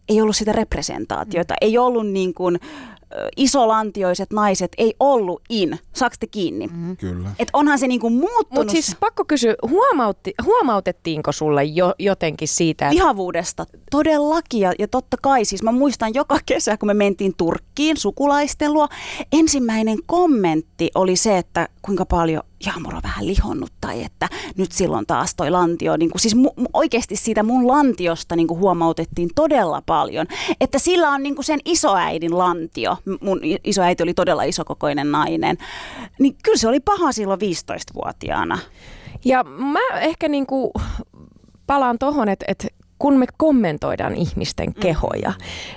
[0.09, 2.59] ei ollut sitä representaatiota, ei ollut niin kuin,
[3.37, 5.79] isolantioiset naiset ei ollut in.
[5.93, 6.67] Saako te kiinni?
[6.67, 6.97] Mm.
[6.97, 7.31] Kyllä.
[7.39, 8.49] Et onhan se niinku muuttunut.
[8.51, 12.85] Mutta siis pakko kysyä, huomautti, huomautettiinko sulle jo, jotenkin siitä?
[12.85, 12.95] Että...
[12.95, 14.61] Vihavuudesta, todellakin.
[14.61, 18.89] Ja, ja totta kai, siis mä muistan joka kesä, kun me mentiin Turkkiin sukulaisten luo,
[19.33, 25.07] ensimmäinen kommentti oli se, että kuinka paljon Jaamur on vähän lihonnut tai että nyt silloin
[25.07, 29.83] taas toi lantio, niin kuin, siis mu- oikeasti siitä mun lantiosta niin kuin huomautettiin todella
[29.87, 30.27] paljon,
[30.61, 35.59] että sillä on niin kuin sen isoäidin lantio, mun isoäiti oli todella isokokoinen nainen,
[36.19, 38.59] niin kyllä se oli paha silloin 15-vuotiaana.
[39.25, 40.71] Ja mä ehkä niin kuin
[41.67, 44.75] palaan tuohon, että, että kun me kommentoidaan ihmisten mm.
[44.81, 45.33] kehoja,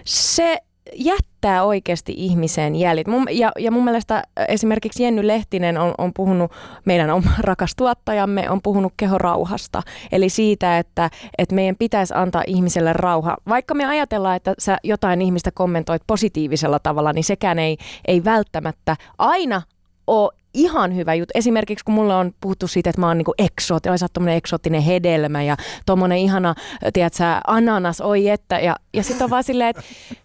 [0.05, 0.61] se
[0.93, 3.07] jättää oikeasti ihmiseen jäljet.
[3.07, 6.51] Mun, ja, ja mun mielestä esimerkiksi Jenny Lehtinen on, on puhunut,
[6.85, 9.81] meidän oma rakas tuottajamme on puhunut kehorauhasta.
[10.11, 13.37] Eli siitä, että, että meidän pitäisi antaa ihmiselle rauha.
[13.49, 18.95] Vaikka me ajatellaan, että sä jotain ihmistä kommentoit positiivisella tavalla, niin sekään ei, ei välttämättä
[19.17, 19.61] aina
[20.07, 21.31] ole ihan hyvä juttu.
[21.35, 24.81] Esimerkiksi kun mulle on puhuttu siitä, että mä oon niinku eksootti, oi sä oot eksoottinen
[24.81, 26.55] hedelmä ja tommonen ihana,
[26.93, 28.59] tiedätkö, ananas, oi että.
[28.59, 29.81] Ja, ja sitten on vaan silleen, että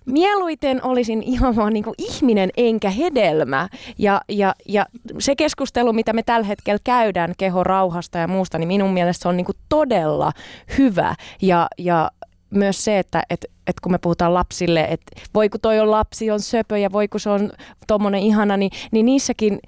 [0.07, 3.69] mieluiten olisin ihan vaan niinku ihminen enkä hedelmä.
[3.99, 4.87] Ja, ja, ja
[5.19, 9.29] se keskustelu, mitä me tällä hetkellä käydään keho rauhasta ja muusta, niin minun mielestä se
[9.29, 10.33] on niinku todella
[10.79, 11.15] hyvä.
[11.43, 12.11] Ja, ja
[12.51, 16.31] myös se, että et, et kun me puhutaan lapsille, että voi kun toi on lapsi,
[16.31, 17.51] on söpö ja voi kun se on
[17.87, 19.59] tommonen ihana, niin, niin niissäkin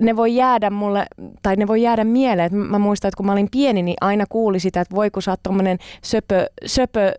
[0.00, 1.06] ne voi jäädä mulle,
[1.42, 2.56] tai ne voi jäädä mieleen.
[2.56, 5.30] Mä muistan, että kun mä olin pieni, niin aina kuuli sitä, että voi kun sä
[5.30, 7.12] oot tommonen söpö, söpö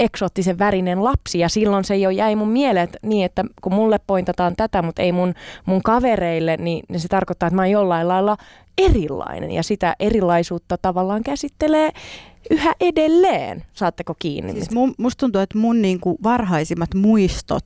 [0.00, 3.98] eksoottisen värinen lapsi ja silloin se jo jäi mun mieleen että, niin, että kun mulle
[4.06, 5.34] pointataan tätä, mutta ei mun,
[5.66, 8.36] mun kavereille, niin, niin se tarkoittaa, että mä oon jollain lailla
[8.78, 11.90] erilainen ja sitä erilaisuutta tavallaan käsittelee
[12.50, 13.64] yhä edelleen.
[13.72, 14.52] Saatteko kiinni?
[14.52, 17.64] Siis mun, musta tuntuu, että mun niinku varhaisimmat muistot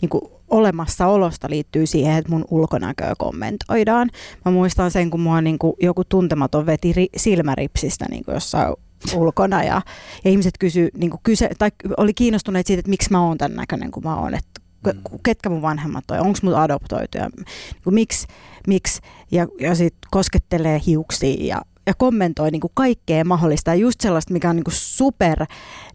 [0.00, 4.10] niinku olemassaolosta liittyy siihen, että mun ulkonäköä kommentoidaan.
[4.44, 8.74] Mä muistan sen, kun mua niinku joku tuntematon veti ri, silmäripsistä niinku jossain
[9.14, 9.82] ulkona ja,
[10.24, 13.90] ja ihmiset kysy, niinku kyse, tai oli kiinnostuneet siitä, että miksi mä oon tämän näköinen
[13.90, 15.18] kuin mä oon, että mm.
[15.22, 18.26] ketkä mun vanhemmat on, onko mut adoptoitu ja niinku, miksi,
[18.66, 24.00] miksi ja, ja sitten koskettelee hiuksia ja ja kommentoi niin kuin kaikkea mahdollista ja just
[24.00, 25.46] sellaista, mikä on niin kuin super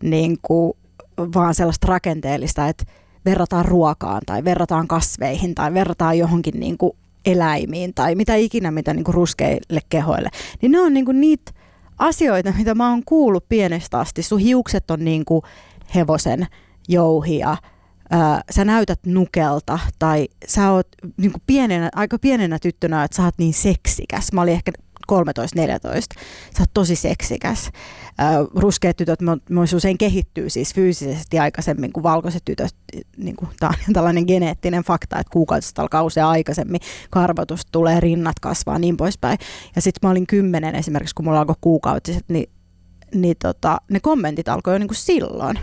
[0.04, 0.73] niin kuin,
[1.17, 2.84] vaan sellaista rakenteellista, että
[3.26, 6.91] verrataan ruokaan tai verrataan kasveihin tai verrataan johonkin niin kuin
[7.26, 10.30] eläimiin tai mitä ikinä, mitä niin kuin ruskeille kehoille.
[10.62, 11.52] Niin ne on niin kuin niitä
[11.97, 14.23] asioita, mitä mä oon kuullut pienestä asti.
[14.23, 15.41] Sun hiukset on niin kuin
[15.95, 16.47] hevosen
[16.88, 17.58] jouhia,
[18.52, 23.36] sä näytät nukelta tai sä oot niin kuin pienenä, aika pienenä tyttönä, että sä oot
[23.38, 24.34] niin seksikäs.
[24.34, 24.71] Mä olin ehkä
[25.12, 26.22] 13-14.
[26.58, 27.70] Sä oot tosi seksikäs.
[28.22, 32.76] Äh, ruskeat tytöt myös usein kehittyy siis fyysisesti aikaisemmin kuin valkoiset tytöt.
[33.17, 36.82] Niin kuin, tämä on tällainen geneettinen fakta, että kuukautista alkaa usein aikaisemmin.
[37.10, 39.38] Karvotus tulee, rinnat kasvaa, niin poispäin.
[39.76, 42.50] Ja sitten mä olin kymmenen esimerkiksi, kun mulla alkoi kuukautiset, niin,
[43.15, 45.60] niin tota, ne kommentit alkoi jo niin kuin silloin.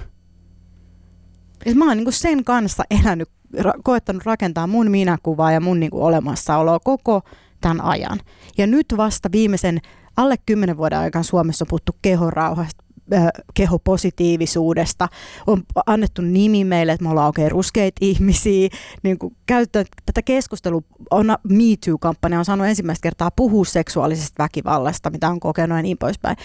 [1.66, 3.28] Ja mä oon niin kuin sen kanssa elänyt,
[3.60, 7.22] ra- koettanut rakentaa mun minäkuvaa ja mun niin kuin olemassaoloa koko
[7.64, 8.20] tämän ajan.
[8.58, 9.80] Ja nyt vasta viimeisen
[10.16, 15.08] alle kymmenen vuoden aikana Suomessa on puhuttu kehorauhasta, äh, kehopositiivisuudesta.
[15.46, 18.68] On annettu nimi meille, että me ollaan oikein ruskeita ihmisiä.
[19.02, 25.10] Niin kuin käyttää tätä keskustelua, on Me Too-kampanja on saanut ensimmäistä kertaa puhua seksuaalisesta väkivallasta,
[25.10, 26.36] mitä on kokenut ja niin poispäin.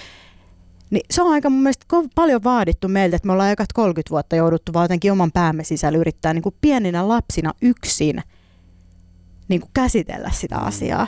[0.90, 4.36] Niin se on aika mun mielestä paljon vaadittu meiltä, että me ollaan aika 30 vuotta
[4.36, 8.22] jouduttu vaan jotenkin oman päämme sisällä yrittää niin pieninä lapsina yksin
[9.50, 10.68] niin kuin käsitellä sitä mm.
[10.68, 11.08] asiaa.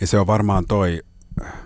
[0.00, 1.02] Ja se on varmaan toi,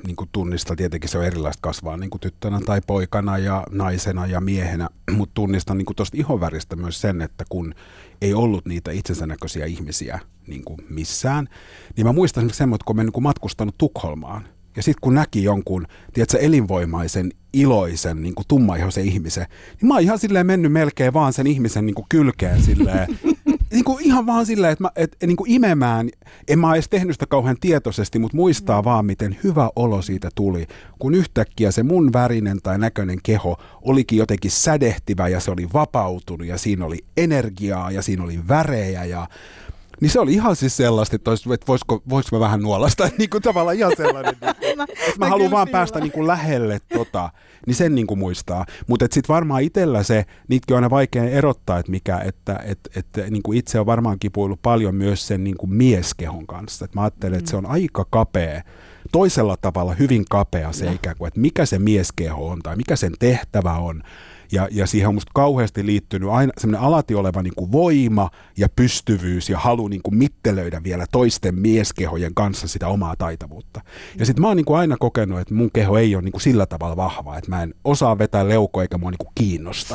[0.07, 4.27] niin kuin tunnista tietenkin se on erilaista kasvaa niin kuin tyttönä tai poikana ja naisena
[4.27, 7.75] ja miehenä, mutta tunnistan niin tuosta ihonväristä myös sen, että kun
[8.21, 11.49] ei ollut niitä itsensä näköisiä ihmisiä niin kuin missään,
[11.97, 15.45] niin mä muistan esimerkiksi semmoista, kun mä niin kuin matkustanut Tukholmaan, ja sitten kun näki
[15.45, 19.47] jonkun, tiedätkö, elinvoimaisen, iloisen, niin kuin tummaihoisen ihmisen,
[19.81, 23.19] niin mä oon ihan silleen mennyt melkein vaan sen ihmisen niin kuin kylkeen silleen,
[23.73, 26.09] niin kuin ihan vaan silleen, että mä, et, niin kuin imemään,
[26.49, 28.85] en mä edes tehnyt sitä kauhean tietoisesti, mutta muistaa mm.
[28.85, 30.67] vaan, miten hyvä olo siitä tuli,
[30.99, 36.47] kun yhtäkkiä se mun värinen tai näköinen keho olikin jotenkin sädehtivä ja se oli vapautunut
[36.47, 39.29] ja siinä oli energiaa ja siinä oli värejä ja
[40.03, 43.31] niin se oli ihan siis sellaista, että, olisi, että voisiko, voisiko mä vähän nuolasta, niin
[43.31, 47.31] kuin tavallaan ihan sellainen, niin kuin, että mä haluan vaan päästä niin kuin lähelle tota,
[47.67, 48.67] niin sen niin kuin muistaa.
[48.87, 53.31] Mutta sitten varmaan itsellä se, niitäkin on aina vaikea erottaa, että mikä, että et, et,
[53.31, 56.85] niin kuin itse on varmaan kipuillut paljon myös sen niin kuin mieskehon kanssa.
[56.85, 58.63] Et mä ajattelen, että se on aika kapea,
[59.13, 63.13] toisella tavalla hyvin kapea se ikään kuin, että mikä se mieskeho on tai mikä sen
[63.19, 64.03] tehtävä on
[64.53, 68.69] ja, ja siihen on musta kauheasti liittynyt aina semmoinen alati oleva niin kuin voima ja
[68.77, 73.81] pystyvyys ja halu niin kuin mittelöidä vielä toisten mieskehojen kanssa sitä omaa taitavuutta.
[74.19, 76.43] Ja sitten mä oon niin kuin aina kokenut, että mun keho ei ole niin kuin
[76.43, 79.95] sillä tavalla vahva, että mä en osaa vetää leukoa eikä mua niin kuin kiinnosta.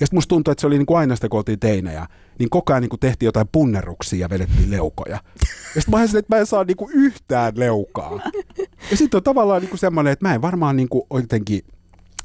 [0.00, 2.06] Ja sitten musta tuntuu, että se oli niin kuin aina sitä, kun oltiin teinejä,
[2.38, 5.18] niin koko ajan niin kuin tehtiin jotain punnerruksia ja vedettiin leukoja.
[5.74, 8.20] Ja sitten mä ajattelin, että mä en saa niin kuin yhtään leukaa.
[8.90, 11.60] Ja sitten on tavallaan niin kuin semmoinen, että mä en varmaan niin kuin jotenkin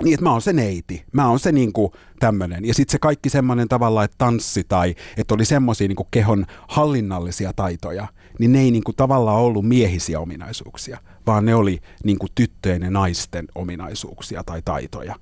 [0.04, 2.66] niin, että mä oon se neiti, mä oon se niinku tämmönen.
[2.66, 7.54] Ja sitten se kaikki semmoinen tavalla, että tanssi tai että oli semmoisia niinku kehon hallinnallisia
[7.56, 8.08] taitoja,
[8.40, 13.48] niin ne ei niinku tavallaan ollut miehisiä ominaisuuksia, vaan ne oli niinku tyttöjen ja naisten
[13.56, 15.16] ominaisuuksia tai taitoja.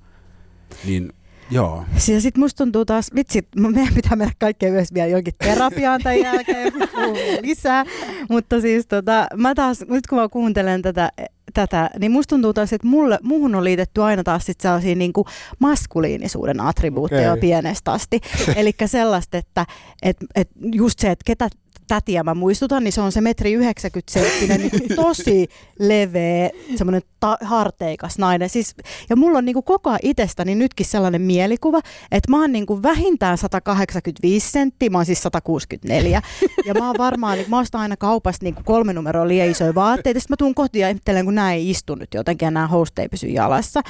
[0.84, 1.12] Niin
[1.50, 1.84] Joo.
[2.08, 6.20] Ja sitten musta tuntuu taas, vitsi, meidän pitää mennä kaikkeen myös vielä jonkin terapiaan tämän
[6.20, 6.72] jälkeen
[7.42, 7.84] lisää.
[8.28, 11.12] Mutta siis tota, mä taas, nyt kun mä kuuntelen tätä
[11.54, 15.12] tätä, niin musta tuntuu taas, että mulle, muuhun on liitetty aina taas sit sellaisia niin
[15.12, 15.26] kuin
[15.58, 17.40] maskuliinisuuden attribuutteja okay.
[17.40, 18.20] pienestä asti.
[18.56, 19.66] Eli sellaista, että
[20.02, 21.48] et, et just se, että ketä
[21.88, 27.38] tätiä mä muistutan, niin se on se metri 90 senttinen, niin tosi leveä, semmoinen ta-
[27.44, 28.48] harteikas nainen.
[28.48, 28.74] Siis,
[29.10, 31.80] ja mulla on niin kuin koko ajan itsestäni nytkin sellainen mielikuva,
[32.12, 36.22] että mä oon niin kuin vähintään 185 senttiä, mä oon siis 164.
[36.64, 39.74] Ja mä oon varmaan, niin mä ostan aina kaupasta niin kuin kolme numeroa liian isoja
[39.74, 42.66] vaatteita, sitten mä tuun kotiin ja ihmettelen, kun näin ei istu nyt jotenkin ja nämä
[42.66, 43.80] host ei pysy jalassa.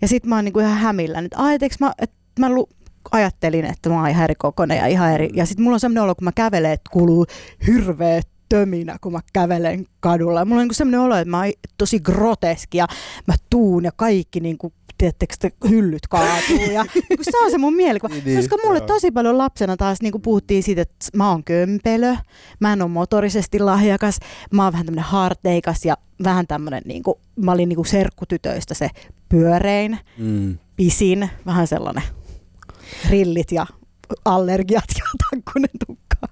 [0.00, 2.68] Ja sitten mä oon niin kuin ihan hämillä, että ajateks mä, että mä lu-
[3.12, 5.30] ajattelin, että mä oon ihan eri kokoinen ja ihan eri.
[5.34, 7.26] Ja sitten mulla on sellainen olo, kun mä kävelen, että kuuluu
[7.66, 10.38] hirveä töminä, kun mä kävelen kadulla.
[10.38, 12.86] Ja mulla on niin sellainen olo, että mä oon tosi groteski ja
[13.26, 15.34] mä tuun ja kaikki niin kuin tiedättekö,
[15.68, 16.70] hyllyt kaatuu.
[16.72, 18.14] Ja niin se on se mun mielikuva.
[18.24, 18.86] niin, Koska mulle joo.
[18.86, 22.16] tosi paljon lapsena taas niin puhuttiin siitä, että mä oon kömpelö,
[22.60, 24.18] mä en ole motorisesti lahjakas,
[24.50, 28.74] mä oon vähän tämmönen harteikas ja vähän tämmönen, niin kuin, mä olin niin kuin serkkutytöistä
[28.74, 28.90] se
[29.28, 30.58] pyörein, mm.
[30.76, 32.02] pisin, vähän sellainen
[33.10, 33.66] rillit ja
[34.24, 36.28] allergiat ja takkunen tukka.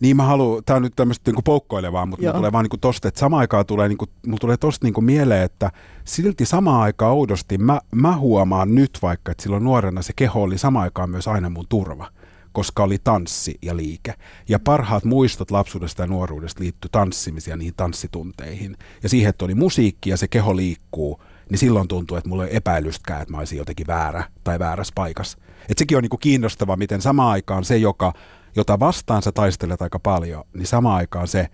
[0.00, 3.08] Niin mä haluan, tää on nyt tämmöistä niinku poukkoilevaa, mutta mulla tulee vaan niinku tosta,
[3.08, 5.70] että samaan aikaan tulee, niinku, mulla tulee tosta niinku mieleen, että
[6.04, 10.58] silti samaan aikaan oudosti mä, mä huomaan nyt vaikka, että silloin nuorena se keho oli
[10.58, 12.08] samaan aikaan myös aina mun turva
[12.52, 14.14] koska oli tanssi ja liike.
[14.48, 18.76] Ja parhaat muistot lapsuudesta ja nuoruudesta liittyi tanssimisia niihin tanssitunteihin.
[19.02, 22.56] Ja siihen, että oli musiikki ja se keho liikkuu, niin silloin tuntuu, että mulla ei
[22.56, 25.38] epäilystäkään, että mä olisin jotenkin väärä tai väärässä paikassa.
[25.68, 28.12] Et sekin on niinku kiinnostava, miten samaan aikaan se, joka,
[28.56, 31.48] jota vastaan sä taistelet aika paljon, niin samaan aikaan se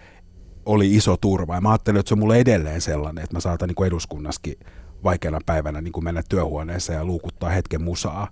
[0.66, 1.54] oli iso turva.
[1.54, 4.54] Ja mä ajattelin, että se on mulle edelleen sellainen, että mä saatan niin eduskunnaskin
[5.04, 8.28] vaikeana päivänä niin kuin mennä työhuoneeseen ja luukuttaa hetken musaa.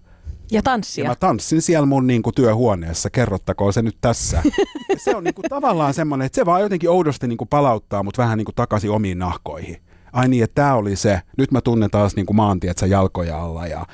[0.51, 1.05] Ja tanssia.
[1.05, 4.43] Ja mä tanssin siellä mun niin kuin, työhuoneessa, kerrottakoon se nyt tässä.
[4.89, 8.03] Ja se on niin kuin, tavallaan semmoinen, että se vaan jotenkin oudosti niin kuin, palauttaa
[8.03, 9.83] mut vähän niin kuin, takaisin omiin nahkoihin.
[10.13, 11.21] Ai niin, että tämä oli se.
[11.39, 13.87] Nyt mä tunnen taas niin kuin, maantietsä jalkoja alla ja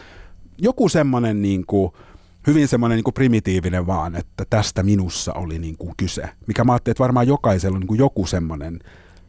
[0.58, 1.92] joku semmoinen niin kuin,
[2.46, 6.22] hyvin semmoinen niin kuin primitiivinen vaan, että tästä minussa oli niin kuin kyse.
[6.46, 8.78] Mikä mä ajattelin, että varmaan jokaisella on niin kuin joku semmoinen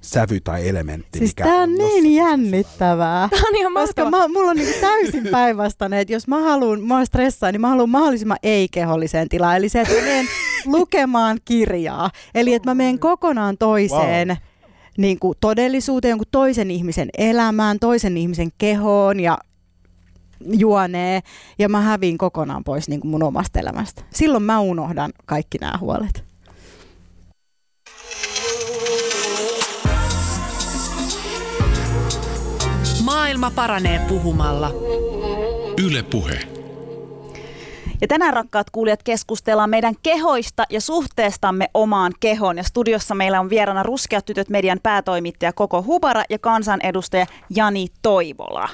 [0.01, 1.19] sävy tai elementti.
[1.19, 3.27] Siis tämä on niin jännittävää.
[3.31, 7.05] Tämä on ihan koska mä, mulla on niin täysin päinvastainen, että jos mä haluan, mä
[7.05, 9.57] stressaa, niin mä haluan mahdollisimman ei-keholliseen tilaan.
[9.57, 10.25] Eli se, että mä menen
[10.65, 12.09] lukemaan kirjaa.
[12.35, 14.37] Eli että mä menen kokonaan toiseen wow.
[14.97, 19.37] niin kuin todellisuuteen, jonkun toisen ihmisen elämään, toisen ihmisen kehoon ja
[20.45, 21.21] juonee
[21.59, 24.03] ja mä häviin kokonaan pois niin kuin mun omasta elämästä.
[24.13, 26.23] Silloin mä unohdan kaikki nämä huolet.
[33.03, 34.71] Maailma paranee puhumalla.
[35.85, 36.58] Yle Puhe.
[38.01, 42.57] Ja tänään rakkaat kuulijat keskustellaan meidän kehoista ja suhteestamme omaan kehoon.
[42.57, 48.69] Ja studiossa meillä on vieraana Ruskeat tytöt median päätoimittaja Koko Hubara ja kansanedustaja Jani Toivola.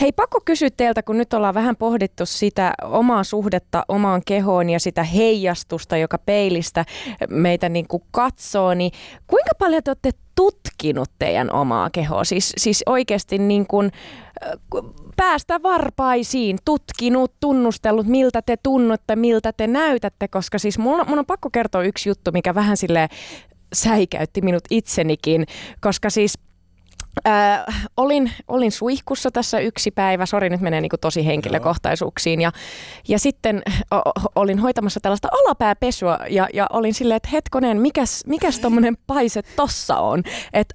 [0.00, 4.80] Hei, pakko kysyä teiltä, kun nyt ollaan vähän pohdittu sitä omaa suhdetta omaan kehoon ja
[4.80, 6.84] sitä heijastusta, joka peilistä
[7.28, 8.92] meitä niin kuin katsoo, niin
[9.26, 12.24] kuinka paljon te olette tutkinut teidän omaa kehoa?
[12.24, 13.90] Siis, siis oikeasti niin kuin,
[15.16, 21.26] päästä varpaisiin, tutkinut, tunnustellut, miltä te tunnutte, miltä te näytätte, koska siis mun, mun on
[21.26, 23.08] pakko kertoa yksi juttu, mikä vähän sille
[23.72, 25.46] säikäytti minut itsenikin,
[25.80, 26.38] koska siis
[27.26, 32.52] Äh, olin, olin suihkussa tässä yksi päivä, sori nyt menee niinku tosi henkilökohtaisuuksiin ja,
[33.08, 33.96] ja sitten o,
[34.34, 39.96] olin hoitamassa tällaista alapääpesua ja, ja olin silleen, että hetkonen, mikäs, mikäs tommonen paise tossa
[39.98, 40.22] on,
[40.52, 40.74] että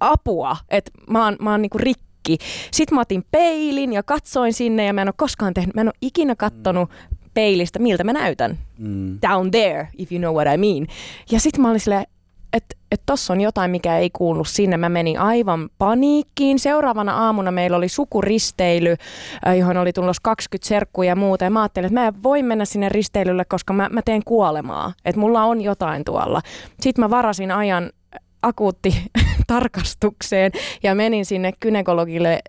[0.00, 2.38] apua, että mä oon, mä oon niinku rikki.
[2.70, 5.88] Sitten mä otin peilin ja katsoin sinne ja mä en ole koskaan tehnyt, mä en
[5.88, 6.90] ole ikinä kattonut
[7.34, 8.58] peilistä, miltä mä näytän.
[8.78, 9.18] Mm.
[9.28, 10.86] Down there, if you know what I mean.
[11.30, 12.04] Ja sitten mä olin silleen,
[12.54, 14.76] että et tossa on jotain, mikä ei kuulu sinne.
[14.76, 16.58] Mä menin aivan paniikkiin.
[16.58, 18.96] Seuraavana aamuna meillä oli sukuristeily,
[19.46, 21.44] äh, johon oli tullut 20 serkkuja ja muuta.
[21.44, 24.92] Ja mä ajattelin, että mä en voi mennä sinne risteilylle, koska mä, mä teen kuolemaa.
[25.04, 26.40] Että mulla on jotain tuolla.
[26.80, 27.90] Sitten mä varasin ajan
[28.42, 29.02] akuutti
[29.46, 32.40] tarkastukseen ja menin sinne kynekologille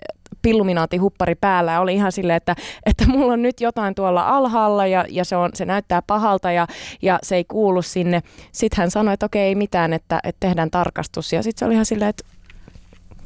[0.41, 4.88] pilluminaati huppari päällä ja oli ihan silleen, että, että mulla on nyt jotain tuolla alhaalla
[4.88, 6.67] ja, ja se, on, se näyttää pahalta ja,
[7.02, 8.24] ja se ei kuulu sinne.
[8.52, 11.74] Sitten hän sanoi, että okei, ei mitään, että, että tehdään tarkastus ja sitten se oli
[11.74, 12.26] ihan silleen, että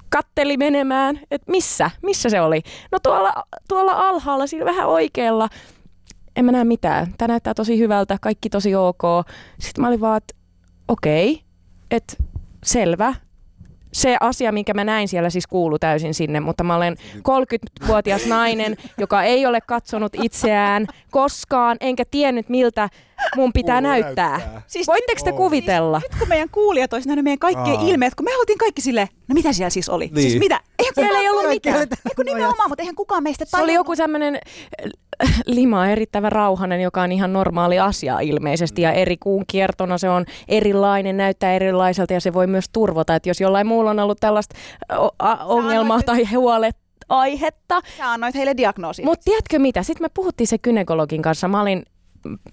[0.10, 2.62] katteli menemään, että missä, missä se oli?
[2.92, 3.34] No tuolla,
[3.68, 5.50] tuolla alhaalla, siinä vähän oikealla.
[6.36, 7.14] En mä näe mitään.
[7.18, 9.02] Tämä näyttää tosi hyvältä, kaikki tosi ok.
[9.60, 10.34] Sitten mä olin vaan, että
[10.88, 11.42] okei,
[11.92, 12.14] että
[12.64, 13.14] selvä,
[13.94, 18.78] se asia, minkä mä näin siellä siis kuulu täysin sinne, mutta mä olen 30-vuotias nainen,
[18.98, 22.90] joka ei ole katsonut itseään koskaan, enkä tiennyt miltä
[23.36, 24.30] mun pitää näyttää.
[24.30, 24.62] näyttää.
[24.68, 26.00] Siis Voitteko te kuvitella?
[26.00, 27.88] Siis, nyt kun meidän kuulijat olisi nähnyt meidän kaikkien Aa.
[27.88, 30.04] ilmeet, kun me oltiin kaikki sille, no mitä siellä siis oli?
[30.04, 30.30] Siis niin.
[30.30, 30.60] Siis mitä?
[30.80, 31.88] Eihän siellä ei ollut mitään.
[32.10, 33.68] Eikö nimenomaan, mutta eihän kukaan meistä tajunnut.
[33.68, 34.40] Se oli joku tämmöinen
[35.46, 38.82] lima erittäin rauhanen, joka on ihan normaali asia ilmeisesti.
[38.82, 43.16] Ja eri kuun kiertona se on erilainen, näyttää erilaiselta ja se voi myös turvota.
[43.16, 44.56] Että jos jollain muulla on ollut tällaista
[45.46, 46.78] ongelmaa tai huolet,
[47.10, 47.82] aihetta.
[47.98, 49.06] Sä annoit heille diagnoosin.
[49.06, 49.84] Mutta tiedätkö mitä?
[49.84, 51.48] Sitten me puhuttiin se kynekologin kanssa.
[51.48, 51.84] Mä olin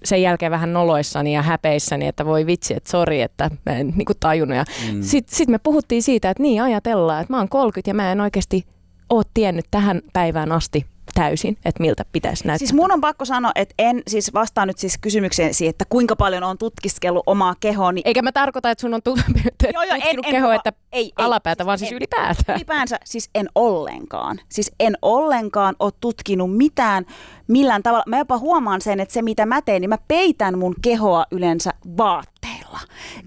[0.03, 4.05] sen jälkeen vähän noloissani ja häpeissäni, että voi vitsi, että sori, että mä en niin
[4.05, 4.57] kuin tajunnut.
[4.57, 5.01] Ja mm.
[5.01, 8.21] Sitten sit me puhuttiin siitä, että niin ajatellaan, että mä oon 30 ja mä en
[8.21, 8.65] oikeasti
[9.09, 12.57] ole tiennyt tähän päivään asti täysin, että miltä pitäisi näyttää.
[12.57, 16.15] Siis mun on pakko sanoa, että en siis vastaa nyt siis kysymykseen siitä, että kuinka
[16.15, 17.91] paljon on tutkiskellut omaa kehoa.
[17.91, 18.01] Niin...
[18.05, 22.55] Eikä mä tarkoita, että sun on tutkinut kehoa, että ei, alapäätä, vaan siis en, ylipäätään.
[22.57, 24.39] Ylipäänsä siis en ollenkaan.
[24.49, 27.05] Siis en ollenkaan ole tutkinut mitään
[27.47, 28.03] millään tavalla.
[28.07, 31.71] Mä jopa huomaan sen, että se mitä mä teen, niin mä peitän mun kehoa yleensä
[31.97, 32.79] vaatteilla.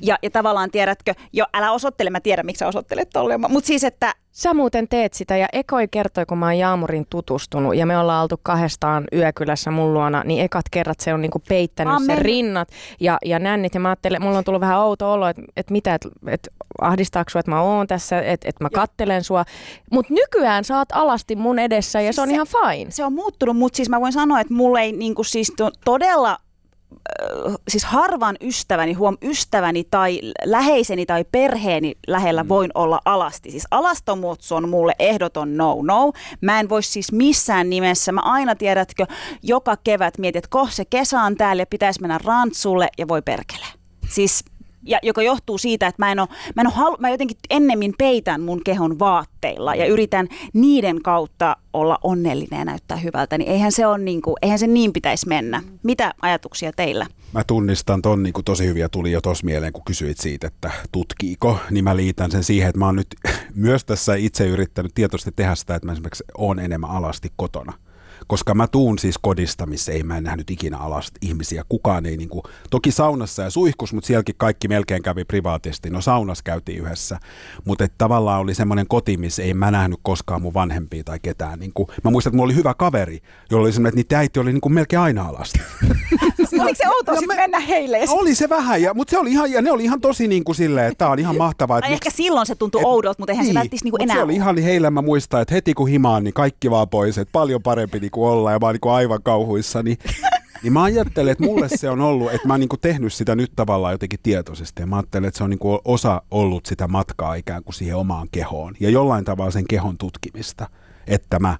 [0.02, 3.85] Ja, ja tavallaan tiedätkö, jo älä osoittele, mä tiedän miksi sä osoittelet tolleen, mutta siis
[3.85, 7.98] että Sä muuten teet sitä ja Ekoi kertoi, kun mä oon Jaamurin tutustunut ja me
[7.98, 12.06] ollaan oltu kahdestaan yökylässä mun luona, niin ekat kerrat se on niinku peittänyt Amen.
[12.06, 12.68] sen rinnat
[13.00, 15.94] ja, ja nännit ja mä ajattelin, mulla on tullut vähän outo olo, että et mitä,
[15.94, 16.48] että et
[16.80, 19.44] ahdistaako sua, että mä oon tässä, että et mä kattelen sua.
[19.92, 22.90] Mutta nykyään sä oot alasti mun edessä ja siis se on se, ihan fine.
[22.90, 26.38] Se on muuttunut, mutta siis mä voin sanoa, että mulla ei niinku siis to, todella
[27.68, 32.49] siis harvan ystäväni, huom ystäväni tai läheiseni tai perheeni lähellä mm.
[32.49, 33.51] voin olla alasti.
[33.51, 36.12] Siis alastomuus on mulle ehdoton no-no.
[36.40, 39.07] Mä en voi siis missään nimessä, mä aina tiedätkö,
[39.42, 43.23] joka kevät mietit, että koh se kesä on täällä ja pitäisi mennä rantsulle ja voi
[43.23, 43.66] perkele.
[44.09, 44.44] Siis
[44.83, 47.95] ja joka johtuu siitä, että mä, en ole, mä, en ole halu, mä jotenkin ennemmin
[47.99, 53.73] peitän mun kehon vaatteilla ja yritän niiden kautta olla onnellinen ja näyttää hyvältä, niin eihän
[53.73, 55.62] se, on niin kuin, eihän se niin pitäisi mennä.
[55.83, 57.07] Mitä ajatuksia teillä?
[57.33, 60.71] Mä tunnistan ton niin kuin tosi hyviä tuli jo tuossa mieleen, kun kysyit siitä, että
[60.93, 63.09] tutkiiko, niin mä liitän sen siihen, että mä oon nyt
[63.55, 67.73] myös tässä itse yrittänyt tietoisesti tehdä sitä, että mä esimerkiksi oon enemmän alasti kotona
[68.26, 71.64] koska mä tuun siis kodista, missä ei mä en nähnyt ikinä alasta ihmisiä.
[71.68, 75.90] Kukaan ei niinku, toki saunassa ja suihkus, mutta sielläkin kaikki melkein kävi privaatisti.
[75.90, 77.18] No saunassa käytiin yhdessä,
[77.64, 81.59] mutta tavallaan oli semmoinen koti, missä ei mä nähnyt koskaan mun vanhempia tai ketään.
[81.59, 84.52] Niinku, mä muistan, että mulla oli hyvä kaveri, jolla oli semmoinen, että niitä äiti oli
[84.52, 85.59] niinku melkein aina alasta.
[85.83, 85.96] ihan-
[86.61, 87.98] Oliko se outoa sit me- mennä heille?
[88.09, 90.56] Oli se vähän, ja, mutta se oli ihan, ja ne oli ihan tosi niin kuin
[90.56, 91.78] silleen, että tämä on ihan mahtavaa.
[91.78, 94.22] että miksi- ehkä silloin se tuntui oudolta, mutta eihän se välttämättä niinku mut enää se
[94.22, 97.62] oli ihan heillä, mä muistan, että heti kun himaan, niin kaikki vaan pois, että paljon
[97.62, 99.99] parempi niin kuin olla, ja mä oon niin kuin aivan kauhuissa, niin,
[100.62, 103.37] niin mä ajattelen, että mulle se on ollut, että mä oon niin kuin tehnyt sitä
[103.37, 106.88] nyt tavallaan jotenkin tietoisesti, ja mä ajattelen, että se on niin kuin osa ollut sitä
[106.88, 110.69] matkaa ikään kuin siihen omaan kehoon, ja jollain tavalla sen kehon tutkimista,
[111.06, 111.58] että mä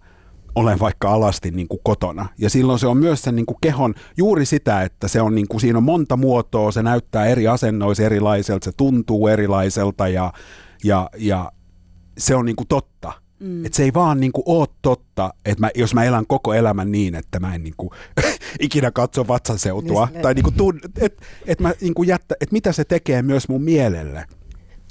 [0.55, 2.29] olen vaikka alasti niin kuin kotona.
[2.39, 5.49] Ja silloin se on myös sen niin kuin kehon juuri sitä, että se on niin
[5.49, 10.33] kuin, siinä on monta muotoa, se näyttää eri asennoissa erilaiselta, se tuntuu erilaiselta ja,
[10.85, 11.53] ja, ja
[12.19, 13.13] se on niin kuin totta.
[13.41, 13.67] Mm.
[13.67, 16.93] Et se ei vaan niin kuin ole totta, että mä, jos mä elän koko elämän
[16.93, 17.91] niin, että mä en niin kuin,
[18.61, 20.09] ikinä katso vatsaseutua.
[20.13, 23.23] Niin, tai niin kuin tun, et, et mä niin kuin jättä, et mitä se tekee
[23.23, 24.27] myös mun mielelle.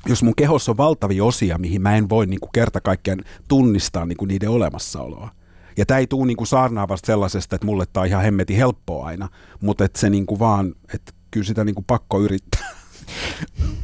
[0.05, 4.05] Jos mun kehossa on valtavia osia, mihin mä en voi niin kuin kerta kaikkiaan tunnistaa
[4.05, 5.29] niin kuin niiden olemassaoloa.
[5.77, 9.05] Ja tämä ei tule niin kuin saarnaavasta sellaisesta, että mulle tämä on ihan hemmetin helppoa
[9.05, 9.29] aina,
[9.61, 12.78] mutta että se niin kuin vaan, että kyllä sitä niin kuin pakko yrittää.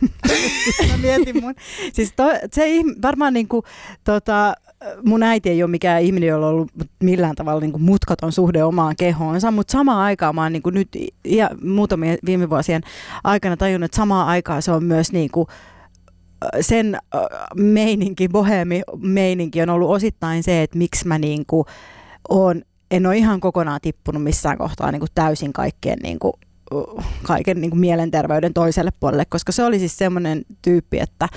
[0.92, 1.54] Mä mietin mun,
[1.94, 2.66] siis to, se
[3.02, 3.64] varmaan niinku,
[4.04, 4.54] tota,
[5.06, 6.72] mun äiti ei ole mikään ihminen, jolla on ollut
[7.04, 10.90] millään tavalla niinku mutkaton suhde omaan kehoonsa, mutta samaan aikaan mä oon niinku nyt
[11.26, 12.82] ja muutamien viime vuosien
[13.24, 15.48] aikana tajunnut, että samaan aikaan se on myös niinku,
[16.62, 17.22] sen äh,
[17.56, 21.66] meininki, bohemi meininki on ollut osittain se, että miksi mä niinku
[22.30, 22.62] on,
[22.92, 26.40] en ole ihan kokonaan tippunut missään kohtaa niinku täysin kaikkeen niinku, uh,
[27.24, 31.28] kaiken niinku mielenterveyden toiselle puolelle, koska se oli siis semmoinen tyyppi, että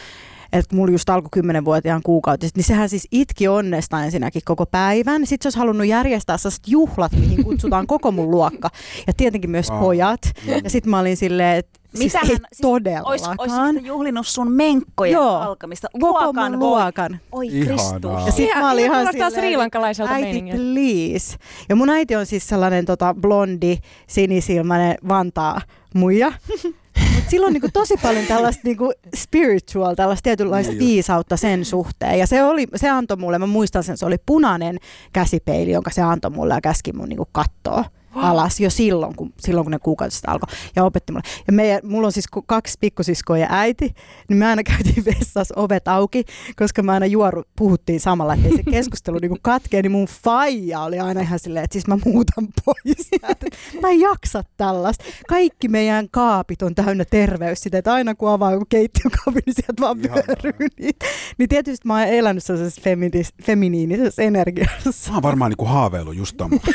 [0.52, 5.26] että mulla just alkoi kymmenenvuotiaan kuukautiset, niin sehän siis itki onnesta ensinnäkin koko päivän.
[5.26, 8.70] Sitten se olisi halunnut järjestää sellaiset juhlat, mihin kutsutaan koko mun luokka.
[9.06, 10.20] Ja tietenkin myös pojat.
[10.64, 13.10] Ja sitten mä olin silleen, että siis Mitähän- ei siis todellakaan.
[13.10, 15.36] Ois, ois juhlinut sun menkkojen Joo.
[15.36, 15.88] alkamista.
[16.00, 16.68] Koko Luokan mun voi.
[16.82, 17.20] luokan.
[17.32, 17.66] Oi Ihanaa.
[17.66, 18.26] Kristus.
[18.26, 19.60] Ja sit Ihan- mä olin ihan silleen,
[20.08, 20.56] äiti meiningiltä.
[20.72, 21.36] please.
[21.68, 25.60] Ja mun äiti on siis sellainen tota, blondi, sinisilmäinen Vantaa
[25.94, 26.32] muija.
[27.14, 30.78] Mutta sillä on niinku tosi paljon tällaista niinku spiritual, tällaista tietynlaista Niin.
[30.78, 32.18] viisautta sen suhteen.
[32.18, 34.78] Ja se, oli, se antoi mulle, mä muistan sen, se oli punainen
[35.12, 37.84] käsipeili, jonka se antoi mulle ja käski mun niinku kattoa
[38.14, 41.28] alas jo silloin, kun, silloin, kun ne kuukaudet alkoi ja opetti mulle.
[41.46, 43.94] Ja meidän, mulla on siis kaksi pikkusiskoa ja äiti,
[44.28, 46.24] niin me aina käytiin vessassa ovet auki,
[46.56, 50.98] koska me aina juoru, puhuttiin samalla, että se keskustelu niin katkee, niin mun faija oli
[50.98, 53.08] aina ihan silleen, että siis mä muutan pois.
[53.20, 53.46] täältä.
[53.82, 55.04] Mä en jaksa tällaista.
[55.28, 59.80] Kaikki meidän kaapit on täynnä terveys sitä, että aina kun avaa joku keittiökaapi, niin sieltä
[59.80, 61.06] vaan pyöryy niitä.
[61.38, 65.10] Niin tietysti mä oon elänyt sellaisessa femini- feminiinisessä energiassa.
[65.10, 66.70] Mä oon varmaan niinku haaveillut just tommoista.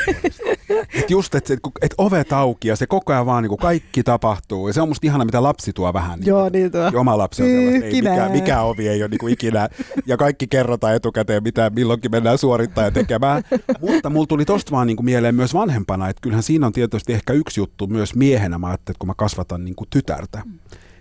[1.24, 4.67] Just, että et, et ovet auki ja se koko ajan vaan niinku kaikki tapahtuu.
[4.67, 6.19] Ja se on musta ihana, mitä lapsi tuo vähän.
[6.19, 6.91] Niin Joo, niin tuo.
[6.95, 9.69] Oma lapsi on sellaista, ei mikään, mikään ovi ei ole niinku ikinä,
[10.05, 13.43] ja kaikki kerrotaan etukäteen, mitä milloinkin mennään suorittaa ja tekemään.
[13.82, 17.34] Mutta mulla tuli tosta vaan niinku mieleen myös vanhempana, että kyllähän siinä on tietysti ehkä
[17.34, 20.41] yksi juttu myös miehenä, mä ajattelin, että kun mä kasvatan niinku tytärtä,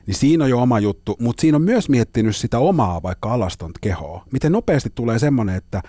[0.07, 3.79] niin siinä on jo oma juttu, mutta siinä on myös miettinyt sitä omaa vaikka alastonta
[3.81, 4.25] kehoa.
[4.33, 5.83] Miten nopeasti tulee semmoinen, että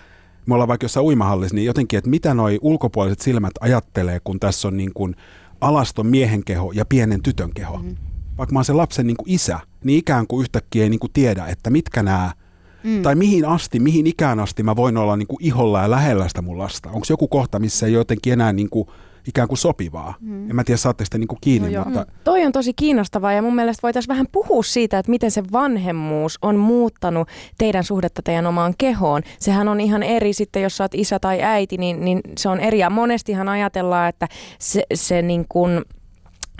[0.46, 4.68] me ollaan vaikka jossain uimahallissa, niin jotenkin, että mitä noi ulkopuoliset silmät ajattelee, kun tässä
[4.68, 5.16] on niin kuin
[5.60, 7.78] alaston miehen keho ja pienen tytön keho.
[7.78, 7.96] Mm.
[8.38, 11.12] Vaikka mä oon sen lapsen niin kuin isä, niin ikään kuin yhtäkkiä ei niin kuin
[11.12, 12.32] tiedä, että mitkä nämä,
[12.84, 13.02] mm.
[13.02, 16.42] tai mihin asti, mihin ikään asti mä voin olla niin kuin iholla ja lähellä sitä
[16.42, 16.88] mun lasta.
[16.88, 18.88] Onko joku kohta, missä ei jotenkin enää niin kuin
[19.28, 20.14] ikään kuin sopivaa?
[20.20, 20.50] Mm.
[20.50, 23.42] En mä tiedä, saatte sitä niin kuin kiinni, No mutta Toi on tosi kiinnostavaa ja
[23.42, 28.46] mun mielestä voitaisiin vähän puhua siitä, että miten se vanhemmuus on muuttanut teidän suhdetta teidän
[28.46, 29.22] omaan kehoon.
[29.38, 32.60] Sehän on ihan eri sitten, jos sä oot isä tai äiti, niin, niin se on
[32.60, 32.78] eri.
[32.78, 35.82] Ja monestihan ajatellaan, että se, se niin kuin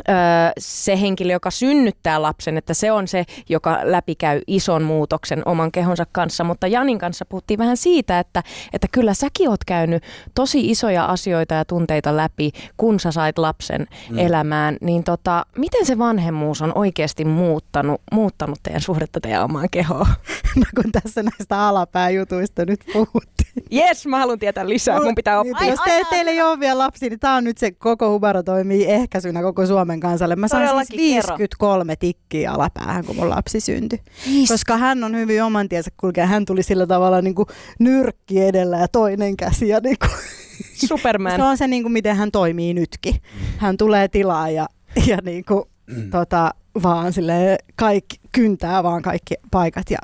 [0.09, 0.15] öö,
[0.59, 6.07] se henkilö, joka synnyttää lapsen, että se on se, joka läpikäy ison muutoksen oman kehonsa
[6.13, 6.45] kanssa.
[6.45, 8.43] Mutta Janin kanssa puhuttiin vähän siitä, että,
[8.73, 10.03] että kyllä säkin oot käynyt
[10.35, 14.19] tosi isoja asioita ja tunteita läpi, kun sä sait lapsen mm.
[14.19, 14.77] elämään.
[14.81, 20.07] Niin tota, miten se vanhemmuus on oikeasti muuttanut, muuttanut teidän suhdetta teidän omaan kehoon?
[20.57, 23.65] No kun tässä näistä alapääjutuista nyt puhuttiin.
[23.71, 25.01] Jes, mä haluan tietää lisää.
[25.01, 25.69] Mun pitää oppia.
[25.71, 28.87] Jos te, teillä ei ole vielä lapsia, niin tämä on nyt se koko Hubaro toimii
[28.87, 30.37] ehkäisynä koko Suomen kansalle.
[30.37, 31.39] Mä sain siis Todellakin, kerro.
[31.39, 34.01] 53 tikkiä alapäähän, kun mun lapsi syntyi.
[34.49, 36.27] Koska hän on hyvin oman tiensä kulkea.
[36.27, 37.47] Hän tuli sillä tavalla niin kuin
[37.79, 39.69] nyrkki edellä ja toinen käsi.
[39.69, 40.11] Ja niin kuin,
[40.89, 41.37] Superman.
[41.37, 43.15] se on se, niin kuin, miten hän toimii nytkin.
[43.57, 44.67] Hän tulee tilaa ja,
[45.07, 45.65] ja niin kuin,
[46.11, 49.99] tota, vaan sille kaikki, kyntää vaan kaikki paikat ja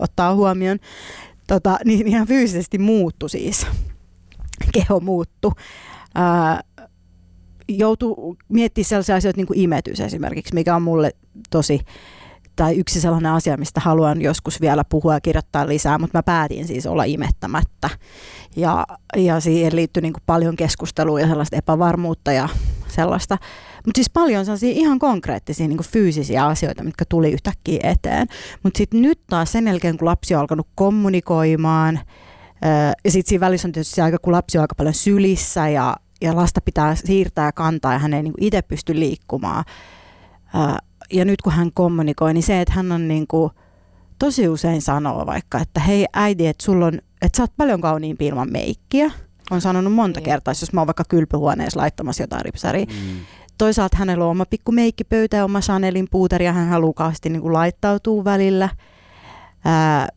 [0.00, 0.78] ottaa huomioon.
[1.46, 3.66] Tota, niin ihan fyysisesti muuttu siis.
[4.72, 5.52] Keho muuttu.
[6.14, 6.60] Ää,
[7.68, 11.10] joutuu miettimään sellaisia asioita niin kuin imetys esimerkiksi, mikä on mulle
[11.50, 11.80] tosi
[12.56, 16.66] tai yksi sellainen asia, mistä haluan joskus vielä puhua ja kirjoittaa lisää, mutta mä päätin
[16.66, 17.90] siis olla imettämättä.
[18.56, 18.86] Ja,
[19.16, 22.48] ja siihen liittyy niin paljon keskustelua ja sellaista epävarmuutta ja
[22.88, 23.38] sellaista.
[23.86, 28.26] Mutta siis paljon sellaisia ihan konkreettisia niin fyysisiä asioita, mitkä tuli yhtäkkiä eteen.
[28.62, 32.00] Mutta sitten nyt taas sen jälkeen, kun lapsi on alkanut kommunikoimaan,
[33.04, 35.96] ja sitten siinä välissä on tietysti se aika, kun lapsi on aika paljon sylissä ja,
[36.20, 39.64] ja lasta pitää siirtää ja kantaa ja hän ei niin itse pysty liikkumaan.
[41.12, 43.50] Ja nyt kun hän kommunikoi, niin se, että hän on niin kuin,
[44.18, 48.26] tosi usein sanoo vaikka, että hei äiti, että sulla on, että sä oot paljon kauniimpi
[48.26, 49.10] ilman meikkiä.
[49.50, 50.24] On sanonut monta niin.
[50.24, 52.86] kertaa, jos mä oon vaikka kylpyhuoneessa laittamassa jotain ripsaria.
[52.86, 53.20] Mm.
[53.58, 57.52] Toisaalta hänellä on oma pikku meikkipöytä ja oma Chanelin puuteri ja hän haluaa kauheasti niin
[57.52, 58.68] laittautua välillä.
[59.64, 60.08] Ää,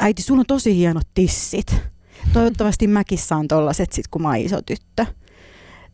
[0.00, 1.91] äiti, sulla on tosi hienot tissit.
[2.32, 5.06] Toivottavasti mäkin saan tollaset sit, kun mä oon iso tyttö.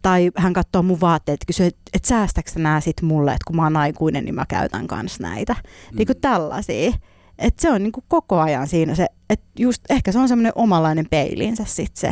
[0.02, 3.56] Tai hän katsoo mun vaatteet, että kysyy, että et säästäkö nää sit mulle, että kun
[3.56, 5.52] mä oon aikuinen, niin mä käytän kans näitä.
[5.52, 5.96] Mm.
[5.96, 6.92] Niin kuin tällaisia.
[7.38, 10.52] Että se on niin kuin koko ajan siinä se, että just ehkä se on semmoinen
[10.54, 12.08] omalainen peilinsä sit se,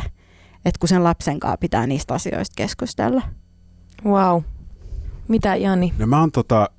[0.64, 3.22] että kun sen lapsen kanssa pitää niistä asioista keskustella.
[4.05, 4.43] Wow.
[5.29, 5.93] Mitä Jani?
[5.99, 6.70] No mä oon tota,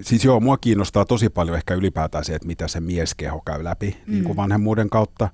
[0.00, 3.96] siis joo, mua kiinnostaa tosi paljon ehkä ylipäätään se, että mitä se mieskeho käy läpi
[4.06, 4.12] mm.
[4.12, 5.28] niin kuin vanhemmuuden kautta.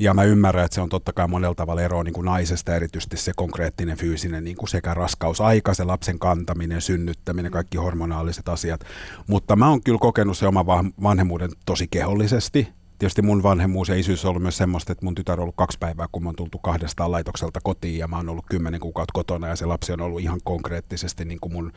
[0.00, 3.16] Ja mä ymmärrän, että se on totta kai monella tavalla eroa niin kuin naisesta, erityisesti
[3.16, 8.80] se konkreettinen fyysinen niin kuin sekä raskausaika, se lapsen kantaminen, synnyttäminen, kaikki hormonaaliset asiat.
[9.26, 10.66] Mutta mä oon kyllä kokenut se oma
[11.02, 15.38] vanhemmuuden tosi kehollisesti tietysti mun vanhemmuus ja isyys on ollut myös semmoista, että mun tytär
[15.38, 18.44] on ollut kaksi päivää, kun mä oon tultu kahdestaan laitokselta kotiin ja mä oon ollut
[18.50, 21.72] kymmenen kuukautta kotona ja se lapsi on ollut ihan konkreettisesti niin kuin mun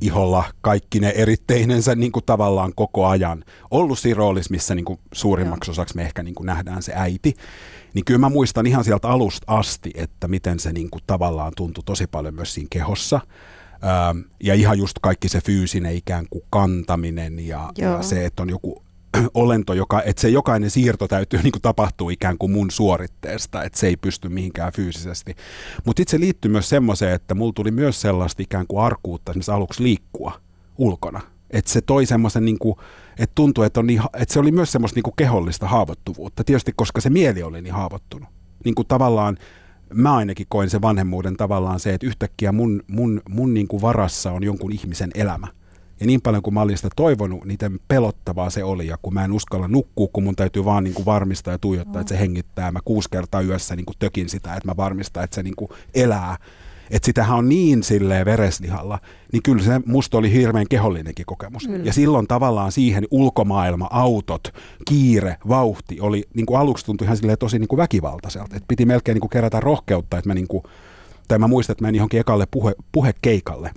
[0.00, 3.44] iholla kaikki ne eritteinensä niin kuin tavallaan koko ajan.
[3.70, 7.34] Ollut siinä roolissa, missä niin kuin suurimmaksi osaksi me ehkä niin kuin nähdään se äiti.
[7.94, 11.84] Niin kyllä mä muistan ihan sieltä alusta asti, että miten se niin kuin tavallaan tuntui
[11.84, 13.20] tosi paljon myös siinä kehossa.
[14.42, 18.82] ja ihan just kaikki se fyysinen ikään kuin kantaminen ja, ja se, että on joku
[19.34, 23.78] olento, joka, että se jokainen siirto täytyy niin kuin tapahtua ikään kuin mun suoritteesta, että
[23.78, 25.34] se ei pysty mihinkään fyysisesti.
[25.84, 29.50] Mutta sitten se liittyy myös semmoiseen, että mulla tuli myös sellaista ikään kuin arkuutta esimerkiksi
[29.50, 30.40] aluksi liikkua
[30.78, 31.20] ulkona.
[31.50, 32.58] Että se toi semmoisen, niin
[33.18, 36.44] että tuntui, että, on niin, että se oli myös semmoista niin kuin kehollista haavoittuvuutta.
[36.44, 38.28] Tietysti koska se mieli oli niin haavoittunut.
[38.64, 39.38] Niin kuin tavallaan
[39.94, 44.32] mä ainakin koin sen vanhemmuuden tavallaan se, että yhtäkkiä mun, mun, mun niin kuin varassa
[44.32, 45.46] on jonkun ihmisen elämä.
[46.00, 48.86] Ja niin paljon kuin mä olin sitä toivonut, niiden pelottavaa se oli.
[48.86, 51.94] Ja kun mä en uskalla nukkua, kun mun täytyy vaan niin kuin varmistaa ja tuijottaa,
[51.94, 52.00] mm.
[52.00, 52.72] että se hengittää.
[52.72, 55.70] Mä kuusi kertaa yössä niin kuin tökin sitä, että mä varmistan, että se niin kuin
[55.94, 56.36] elää.
[56.90, 58.98] Että sitähän on niin silleen vereslihalla,
[59.32, 61.66] niin kyllä se musta oli hirveän kehollinenkin kokemus.
[61.66, 61.84] Kyllä.
[61.84, 64.48] Ja silloin tavallaan siihen ulkomaailma, autot,
[64.88, 68.56] kiire, vauhti oli, niin kuin aluksi tuntui ihan silleen tosi niin kuin väkivaltaiselta.
[68.56, 70.62] Että piti melkein niin kuin kerätä rohkeutta, että mä niin kuin,
[71.28, 73.70] tai mä muistan, että mä johonkin ekalle puhe, puhekeikalle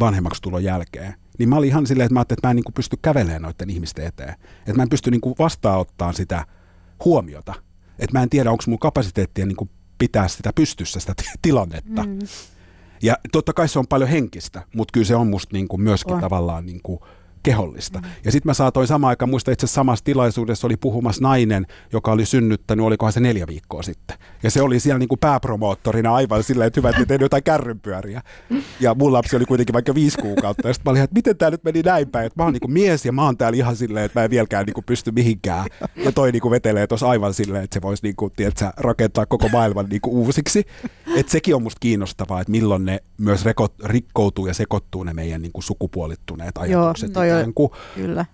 [0.00, 2.64] vanhemmaksi tulon jälkeen niin mä olin ihan silleen, että mä ajattelin, että mä en niin
[2.64, 4.34] kuin pysty kävelemään noiden ihmisten eteen.
[4.58, 6.46] Että mä en pysty niin kuin vastaanottaa sitä
[7.04, 7.54] huomiota.
[7.98, 12.02] Että mä en tiedä, onko mun kapasiteettia niin kuin pitää sitä pystyssä, sitä tilannetta.
[12.02, 12.18] Mm.
[13.02, 16.14] Ja totta kai se on paljon henkistä, mutta kyllä se on musta niin kuin myöskin
[16.14, 16.20] on.
[16.20, 17.00] tavallaan niin kuin
[17.46, 17.98] kehollista.
[17.98, 18.04] Mm.
[18.24, 22.26] Ja sitten mä saatoin samaan aikaan, muista itse samassa tilaisuudessa oli puhumassa nainen, joka oli
[22.26, 24.18] synnyttänyt, olikohan se neljä viikkoa sitten.
[24.42, 28.22] Ja se oli siellä niin kuin pääpromoottorina aivan silleen, että hyvä, että tein jotain kärrynpyöriä.
[28.80, 30.68] Ja mun lapsi oli kuitenkin vaikka viisi kuukautta.
[30.68, 32.60] Ja sitten mä olin, että miten tämä nyt meni näin päin, että mä oon niin
[32.60, 35.12] kuin mies ja mä oon täällä ihan silleen, että mä en vieläkään niin kuin pysty
[35.12, 35.66] mihinkään.
[36.04, 39.26] Ja toi niin kuin vetelee tuossa aivan silleen, että se voisi niin kuin, tiedätkö, rakentaa
[39.26, 40.64] koko maailman niin kuin uusiksi.
[41.16, 43.44] Että sekin on musta kiinnostavaa, että milloin ne myös
[43.84, 47.14] rikkoutuu ja sekoittuu ne meidän niin kuin sukupuolittuneet ajatukset.
[47.14, 47.70] Joo, ikään kuin.
[47.94, 48.26] Kyllä.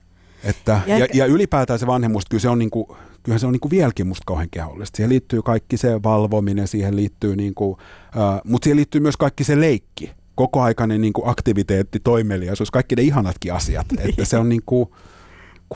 [0.44, 2.86] Että, ja, ja, ja ylipäätään se vanhemmuus, kyllä se on, niin kuin,
[3.22, 4.96] kyllä se on niin kuin vieläkin musta kauhean kehollista.
[4.96, 9.44] Siihen liittyy kaikki se valvominen, siihen liittyy, niin kuin, uh, mutta siihen liittyy myös kaikki
[9.44, 13.86] se leikki, kokoaikainen niin kuin aktiviteetti, toimeliaisuus, kaikki ne ihanatkin asiat.
[14.08, 14.88] että se on niin kuin,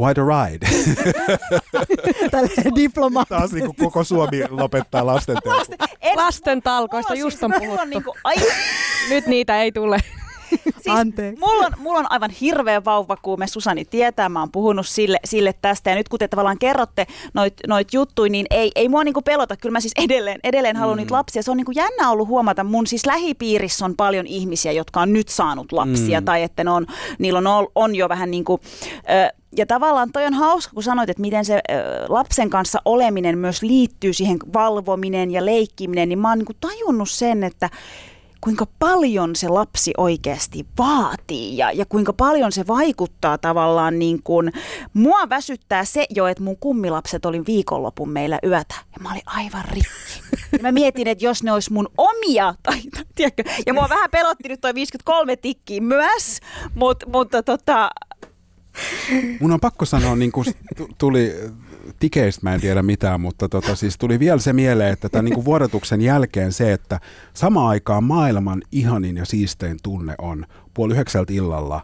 [0.00, 0.66] quite a ride.
[2.30, 3.40] Tälleen diplomaattisesti.
[3.40, 5.78] Taas niin kuin koko Suomi lopettaa lasten Lasten,
[6.16, 7.82] lasten talkoista just on puhuttu.
[7.82, 8.36] On niin kuin, ai...
[9.10, 9.98] Nyt niitä ei tule.
[10.48, 11.40] siis Anteeksi.
[11.40, 15.90] Mulla on, mulla on aivan hirveä vauvakuume, Susani tietää, mä oon puhunut sille, sille tästä.
[15.90, 19.56] Ja nyt kun te tavallaan kerrotte noit, noit juttuja, niin ei, ei mua niinku pelota.
[19.56, 21.00] Kyllä mä siis edelleen, edelleen haluan mm.
[21.00, 21.42] niitä lapsia.
[21.42, 25.28] Se on niinku jännä ollut huomata, mun siis lähipiirissä on paljon ihmisiä, jotka on nyt
[25.28, 26.20] saanut lapsia.
[26.20, 26.24] Mm.
[26.24, 26.86] Tai että ne on,
[27.18, 28.60] niillä on, on jo vähän niin kuin...
[29.56, 31.60] ja tavallaan toi on hauska, kun sanoit, että miten se
[32.08, 37.44] lapsen kanssa oleminen myös liittyy siihen valvominen ja leikkiminen, niin mä oon niin tajunnut sen,
[37.44, 37.70] että
[38.40, 44.52] kuinka paljon se lapsi oikeasti vaatii ja, ja kuinka paljon se vaikuttaa tavallaan niin kuin,
[44.92, 49.64] mua väsyttää se jo, että mun kummilapset oli viikonlopun meillä yötä ja mä olin aivan
[49.64, 50.36] rikki.
[50.52, 52.80] Ja mä mietin, että jos ne olisi mun omia, tai,
[53.14, 56.40] tiedätkö, ja mua vähän pelotti nyt toi 53 tikkiä myös,
[56.74, 57.90] mutta, mutta tota,
[59.40, 60.46] Mun on pakko sanoa, niin kuin
[60.98, 61.34] tuli
[61.98, 65.44] tikeistä mä en tiedä mitään, mutta tota, siis tuli vielä se mieleen, että tämän niin
[65.44, 67.00] vuodatuksen jälkeen se, että
[67.34, 71.82] sama aikaan maailman ihanin ja siistein tunne on puoli yhdeksältä illalla,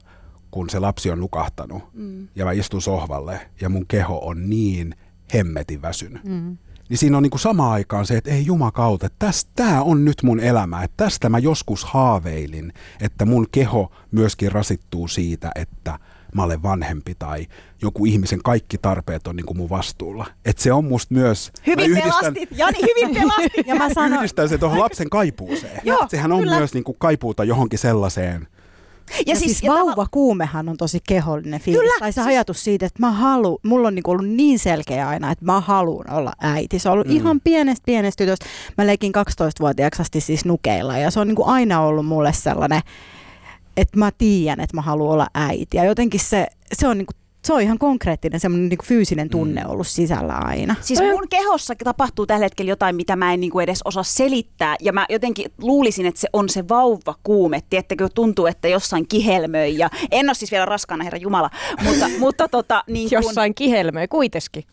[0.51, 2.29] kun se lapsi on nukahtanut mm.
[2.35, 4.95] ja mä istun sohvalle ja mun keho on niin
[5.35, 6.25] hemmetin väsynyt.
[6.25, 6.57] Mm.
[6.89, 9.09] Niin siinä on niin kuin sama aikaan se, että ei jumakautta,
[9.57, 15.09] tämä on nyt mun elämä, että tästä mä joskus haaveilin, että mun keho myöskin rasittuu
[15.09, 15.99] siitä, että–
[16.35, 17.47] mä olen vanhempi tai
[17.83, 20.27] joku ihmisen kaikki tarpeet on niin kuin mun vastuulla.
[20.45, 21.53] Et se on musta myös...
[21.67, 23.67] Hyvin yhdistän, pelastit, Jani, hyvin pelastit.
[23.71, 24.19] ja mä sanon...
[24.19, 25.81] Yhdistän se tuohon lapsen kaipuuseen.
[25.85, 26.57] Joo, Sehän on kyllä.
[26.57, 28.49] myös niin kuin kaipuuta johonkin sellaiseen,
[29.11, 31.81] ja, ja siis, siis vauvakuumehan on tosi kehollinen fiilis.
[31.81, 31.99] Kyllä.
[31.99, 32.27] Tai se siis...
[32.27, 36.11] ajatus siitä, että mä halu, mulla on niinku ollut niin selkeä aina, että mä haluan
[36.11, 36.79] olla äiti.
[36.79, 37.17] Se on ollut mm.
[37.17, 38.47] ihan pienestä pienestä tytöstä.
[38.79, 42.81] Mä leikin 12-vuotiaaksi asti siis nukeilla ja se on niinku aina ollut mulle sellainen
[43.77, 45.77] että mä tiedän, että mä haluan olla äiti.
[45.77, 47.13] Ja jotenkin se, se on niinku
[47.45, 49.71] se on ihan konkreettinen semmoinen niin fyysinen tunne mm.
[49.71, 50.75] ollut sisällä aina.
[50.81, 54.77] Siis mun kehossa tapahtuu tällä hetkellä jotain, mitä mä en niin kuin edes osaa selittää.
[54.81, 57.61] Ja mä jotenkin luulisin, että se on se vauva kuume.
[57.71, 59.79] Tiedättekö, tuntuu, että jossain kihelmöi.
[59.79, 61.51] Ja en ole siis vielä raskaana, herra Jumala.
[61.85, 63.19] Mutta, mutta tota, niin kun...
[63.19, 64.65] Jossain kihelmöi kuitenkin.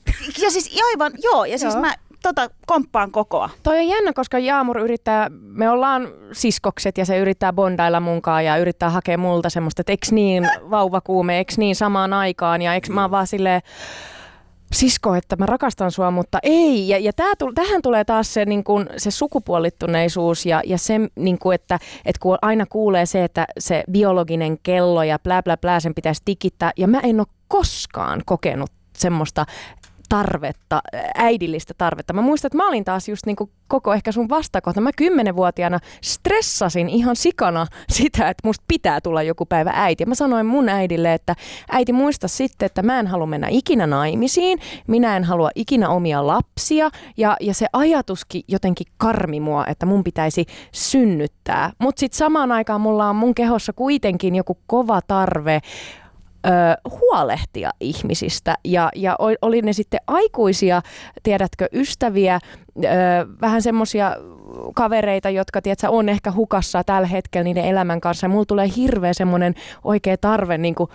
[0.41, 1.45] Ja siis aivan, joo.
[1.45, 1.81] Ja siis joo.
[1.81, 3.49] mä tota, komppaan kokoa.
[3.63, 8.57] Toi on jännä, koska Jaamur yrittää, me ollaan siskokset ja se yrittää bondailla munkaan ja
[8.57, 13.01] yrittää hakea multa semmoista, että eks niin vauvakuume, eks niin samaan aikaan ja eks mä
[13.01, 13.61] oon vaan silleen,
[14.73, 16.89] sisko, että mä rakastan sua, mutta ei.
[16.89, 21.39] Ja, ja tää, tähän tulee taas se, niin kun, se sukupuolittuneisuus ja, ja se, niin
[21.39, 25.79] kun, että, että kun aina kuulee se, että se biologinen kello ja blä blä blä
[25.79, 26.71] sen pitäisi tikittää.
[26.77, 29.45] Ja mä en ole koskaan kokenut semmoista
[30.09, 30.81] tarvetta,
[31.15, 32.13] äidillistä tarvetta.
[32.13, 34.81] Mä muistan, että mä olin taas just niin kuin koko ehkä sun vastakohta.
[34.81, 40.05] Mä kymmenenvuotiaana stressasin ihan sikana sitä, että musta pitää tulla joku päivä äiti.
[40.05, 41.35] Mä sanoin mun äidille, että
[41.71, 46.27] äiti muista sitten, että mä en halua mennä ikinä naimisiin, minä en halua ikinä omia
[46.27, 46.89] lapsia.
[47.17, 51.71] Ja, ja se ajatuskin jotenkin karmi mua, että mun pitäisi synnyttää.
[51.79, 55.61] Mutta sitten samaan aikaan mulla on mun kehossa kuitenkin joku kova tarve
[56.45, 56.49] ö,
[56.89, 60.81] huolehtia ihmisistä ja, ja oli ne sitten aikuisia,
[61.23, 62.39] tiedätkö, ystäviä,
[62.83, 62.87] ö,
[63.41, 64.15] vähän semmoisia
[64.75, 68.25] kavereita, jotka tiedätkö, on ehkä hukassa tällä hetkellä niiden elämän kanssa.
[68.25, 70.89] Ja mulla tulee hirveä semmoinen oikea tarve niin kuin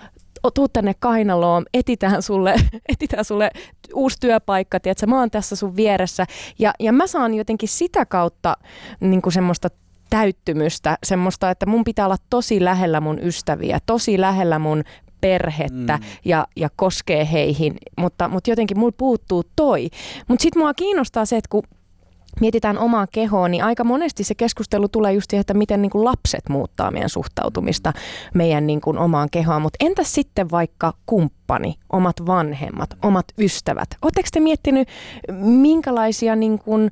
[0.54, 2.54] tuu tänne kainaloon, etitään sulle,
[2.92, 3.50] etitään sulle
[3.94, 6.26] uusi työpaikka, tiedätkö, mä oon tässä sun vieressä.
[6.58, 8.56] Ja, ja mä saan jotenkin sitä kautta
[9.00, 9.68] niin kuin semmoista
[10.10, 14.84] täyttymystä, semmoista, että mun pitää olla tosi lähellä mun ystäviä, tosi lähellä mun
[15.24, 16.02] perhettä mm.
[16.24, 19.88] ja, ja koskee heihin, mutta, mutta jotenkin mulla puuttuu toi.
[20.28, 21.62] Mutta sitten mua kiinnostaa se, että kun
[22.40, 26.04] mietitään omaa kehoa, niin aika monesti se keskustelu tulee just siihen, että miten niin kuin
[26.04, 27.92] lapset muuttaa meidän suhtautumista
[28.34, 29.62] meidän niin kuin omaan kehoon.
[29.62, 33.88] Mutta entäs sitten vaikka kumppani, omat vanhemmat, omat ystävät?
[34.02, 34.88] Oletteko te miettinyt,
[35.40, 36.90] minkälaisia niin kuin,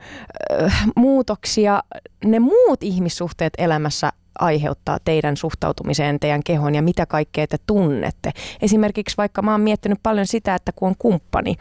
[0.62, 1.82] äh, muutoksia
[2.24, 8.32] ne muut ihmissuhteet elämässä aiheuttaa teidän suhtautumiseen, teidän kehoon ja mitä kaikkea te tunnette.
[8.62, 11.56] Esimerkiksi vaikka mä oon miettinyt paljon sitä, että kun on kumppani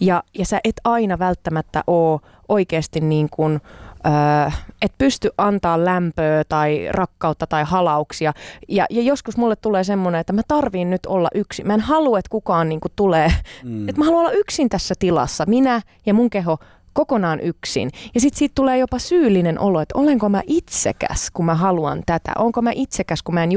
[0.00, 3.60] ja, ja sä et aina välttämättä ole oikeasti niin kuin,
[4.06, 4.50] Öö,
[4.82, 8.32] et pysty antaa lämpöä tai rakkautta tai halauksia.
[8.68, 11.66] Ja, ja joskus mulle tulee semmoinen, että mä tarviin nyt olla yksin.
[11.66, 13.32] Mä en halua, että kukaan niin kuin tulee.
[13.64, 13.88] Mm.
[13.88, 15.44] Että mä haluan olla yksin tässä tilassa.
[15.46, 16.58] Minä ja mun keho
[16.92, 17.90] kokonaan yksin.
[18.14, 22.32] Ja sitten siitä tulee jopa syyllinen olo, että olenko mä itsekäs, kun mä haluan tätä.
[22.38, 23.50] Onko mä itsekäs, kun mä en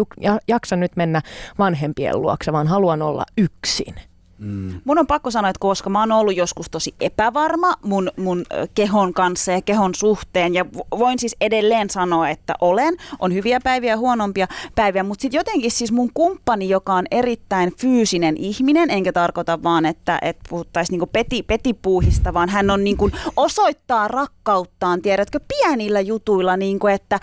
[0.48, 1.22] jaksa nyt mennä
[1.60, 3.96] vanhempien luokse, vaan haluan olla yksin.
[4.44, 4.82] Mm.
[4.86, 9.14] Mun on pakko sanoa, että koska mä oon ollut joskus tosi epävarma mun, mun kehon
[9.14, 10.66] kanssa ja kehon suhteen, ja
[11.00, 15.72] voin siis edelleen sanoa, että olen, on hyviä päiviä ja huonompia päiviä, mutta sitten jotenkin
[15.72, 21.08] siis mun kumppani, joka on erittäin fyysinen ihminen, enkä tarkoita vaan, että, että puhuttaisiin niinku
[21.08, 27.20] peti, petipuuhista, vaan hän on niinku, osoittaa rakkauttaan, tiedätkö, pienillä jutuilla, niinku, että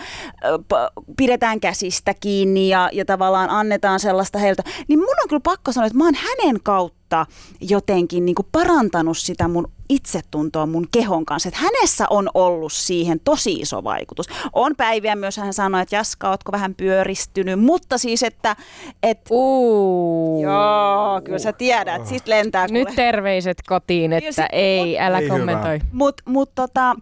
[1.17, 5.87] pidetään käsistä kiinni ja, ja tavallaan annetaan sellaista heiltä, niin mun on kyllä pakko sanoa,
[5.87, 7.27] että mä oon hänen kautta kautta
[7.61, 11.49] jotenkin niin kuin parantanut sitä mun itsetuntoa mun kehon kanssa.
[11.49, 14.27] Että hänessä on ollut siihen tosi iso vaikutus.
[14.53, 18.57] On päiviä myös, hän sanoi, että Jaska, ootko vähän pyöristynyt, mutta siis, että...
[19.03, 20.43] Et, uh.
[20.43, 22.67] Joo, kyllä sä tiedät, sit lentää.
[22.71, 25.81] Nyt terveiset kotiin, että ei, älä ei kommentoi.
[25.93, 26.97] Mutta mut, tota,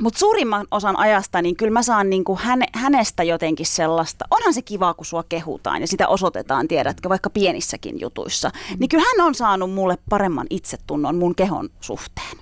[0.00, 4.62] mutta suurimman osan ajasta, niin kyllä mä saan niinku häne, hänestä jotenkin sellaista, onhan se
[4.62, 8.48] kiva, kun sua kehutaan ja sitä osoitetaan, tiedätkö, vaikka pienissäkin jutuissa.
[8.48, 8.76] Mm.
[8.78, 12.36] Niin kyllä hän on saanut mulle paremman itsetunnon mun kehon suhteen.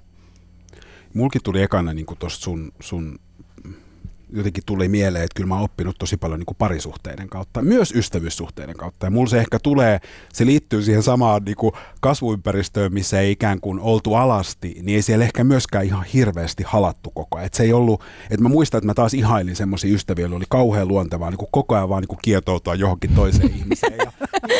[1.15, 3.19] Mulki tuli ekana niin tuosta sun, sun
[4.33, 7.93] jotenkin tuli mieleen, että kyllä mä oon oppinut tosi paljon niin kuin parisuhteiden kautta, myös
[7.97, 9.07] ystävyyssuhteiden kautta.
[9.07, 10.01] Ja mulla se ehkä tulee,
[10.33, 15.03] se liittyy siihen samaan niin kuin kasvuympäristöön, missä ei ikään kuin oltu alasti, niin ei
[15.03, 17.47] siellä ehkä myöskään ihan hirveästi halattu koko ajan.
[17.47, 20.45] Et se ei ollut, että mä muistan, että mä taas ihailin semmoisia ystäviä, joilla oli
[20.49, 24.13] kauhean luontevaa niin kuin koko ajan vaan niin kuin kietoutua johonkin toiseen ihmiseen ja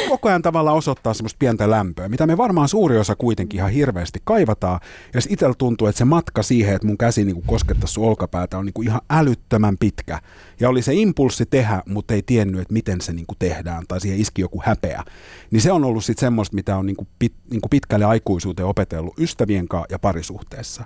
[0.09, 4.21] koko ajan tavallaan osoittaa semmoista pientä lämpöä, mitä me varmaan suuri osa kuitenkin ihan hirveästi
[4.25, 4.81] kaivataan.
[5.15, 8.59] Ja itsellä tuntuu, että se matka siihen, että mun käsi niin kuin koskettaisi sun olkapäätä
[8.59, 10.19] on niin kuin ihan älyttömän pitkä.
[10.61, 14.01] Ja oli se impulssi tehdä, mutta ei tiennyt, että miten se niin kuin tehdään tai
[14.01, 15.05] siihen iski joku häpeä.
[15.51, 18.67] Niin se on ollut sitten semmoista, mitä on niin kuin pit, niin kuin pitkälle aikuisuuteen
[18.69, 20.85] opetellut ystävien kanssa ja parisuhteessa.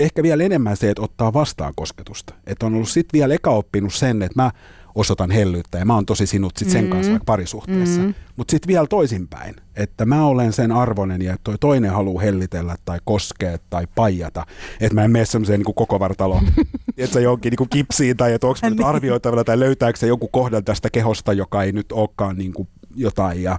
[0.00, 2.34] Ehkä vielä enemmän se, että ottaa vastaan kosketusta.
[2.46, 4.50] Että on ollut sitten vielä eka oppinut sen, että mä
[4.94, 7.12] osoitan hellyyttä ja mä oon tosi sinut sit sen kanssa Mm.
[7.12, 8.00] vaikka parisuhteessa.
[8.00, 8.14] Mm.
[8.36, 12.98] Mutta sitten vielä toisinpäin, että mä olen sen arvonen ja toi toinen haluaa hellitellä tai
[13.04, 14.46] koskea tai paijata.
[14.80, 16.40] Että mä en mene semmoiseen niin koko vartalo,
[16.98, 18.86] että se johonkin niin kipsiin tai että onko mä nyt Niin.
[18.86, 23.42] arvioitavana tai löytääkö se joku kohdan tästä kehosta, joka ei nyt olekaan niin kuin jotain.
[23.42, 23.58] Ja,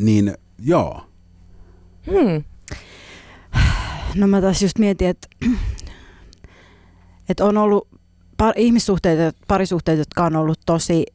[0.00, 1.04] niin joo.
[2.10, 2.44] Hmm.
[4.14, 5.28] No mä taas just mietin, että,
[7.28, 7.88] että on ollut
[8.38, 11.06] par, ihmissuhteita, parisuhteita, jotka on ollut tosi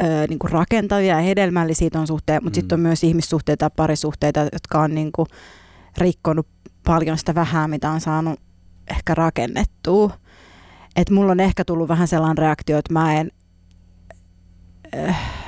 [0.00, 2.60] ö, niin kuin rakentavia ja hedelmällisiä ton suhteen, mutta Mm.
[2.60, 5.26] sitten on myös ihmissuhteita ja parisuhteita, jotka on niin kuin
[5.98, 6.46] rikkonut
[6.84, 8.40] paljon sitä vähää, mitä on saanut
[8.90, 10.10] ehkä rakennettua.
[10.96, 13.30] Et mulla on ehkä tullut vähän sellainen reaktio, että mä en,
[14.96, 15.43] äh,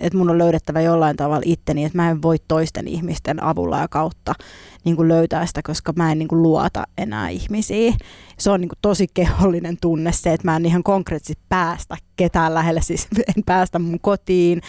[0.00, 3.88] että mun on löydettävä jollain tavalla itteni, että mä en voi toisten ihmisten avulla ja
[3.88, 4.34] kautta
[4.84, 7.94] niin kuin löytää sitä, koska mä en niin kuin luota enää ihmisiin.
[8.38, 12.54] Se on niin kuin tosi kehollinen tunne se, että mä en ihan konkreettisesti päästä ketään
[12.54, 14.60] lähelle, siis en päästä mun kotiin,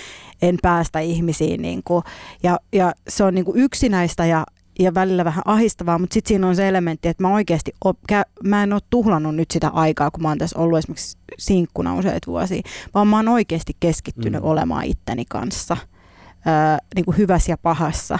[0.42, 1.62] en päästä ihmisiin.
[1.62, 2.04] Niin kuin,
[2.44, 4.44] ja, ja se on niin kuin yksinäistä ja,
[4.80, 8.24] ja välillä vähän ahistavaa, mutta sitten siinä on se elementti, että mä oikeasti, op, kä,
[8.44, 12.28] mä en ole tuhlannut nyt sitä aikaa, kun mä oon tässä ollut esimerkiksi sinkkuna useita
[12.32, 12.62] vuosia,
[12.94, 14.48] vaan mä oon oikeasti keskittynyt Mm.
[14.48, 15.78] olemaan itteni kanssa,
[16.48, 18.20] öö, niin kuin hyvässä ja pahassa.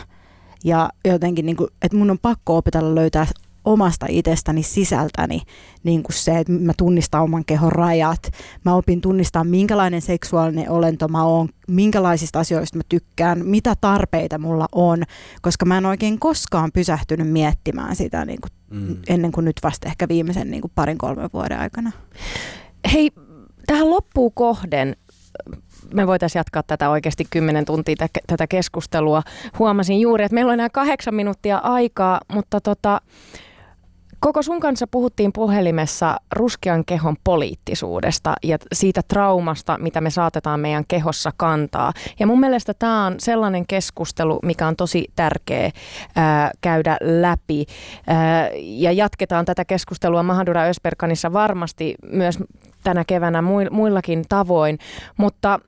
[0.64, 3.26] Ja jotenkin, niin kuin, että mun on pakko opetella löytää
[3.66, 5.42] omasta itsestäni sisältäni
[5.84, 8.32] niin kuin se, että mä tunnistan oman kehon rajat.
[8.66, 14.68] Mä opin tunnistaa, minkälainen seksuaalinen olento mä oon, minkälaisista asioista mä tykkään, mitä tarpeita mulla
[14.72, 15.04] on,
[15.42, 18.98] koska mä en oikein koskaan pysähtynyt miettimään sitä niin kuin, Mm.
[19.10, 21.92] ennen kuin nyt vasta ehkä viimeisen niin kuin parin kolmen vuoden aikana.
[22.94, 23.12] Hei,
[23.68, 24.96] tähän loppuun kohden
[25.94, 29.24] me voitaisiin jatkaa tätä oikeasti 10 tuntia tä- tätä keskustelua.
[29.60, 33.02] Huomasin juuri, että meillä on enää kahdeksan minuuttia aikaa, mutta tota,
[34.22, 40.84] koko sun kanssa puhuttiin puhelimessa ruskean kehon poliittisuudesta ja siitä traumasta, mitä me saatetaan meidän
[40.88, 41.94] kehossa kantaa.
[42.20, 45.72] Ja mun mielestä tämä on sellainen keskustelu, mikä on tosi tärkeä
[46.16, 47.66] ää, käydä läpi.
[48.08, 52.40] Ää, ja jatketaan tätä keskustelua Mahadura Ösperkanissa varmasti myös
[52.84, 54.78] tänä keväänä muil- muillakin tavoin,
[55.18, 55.60] mutta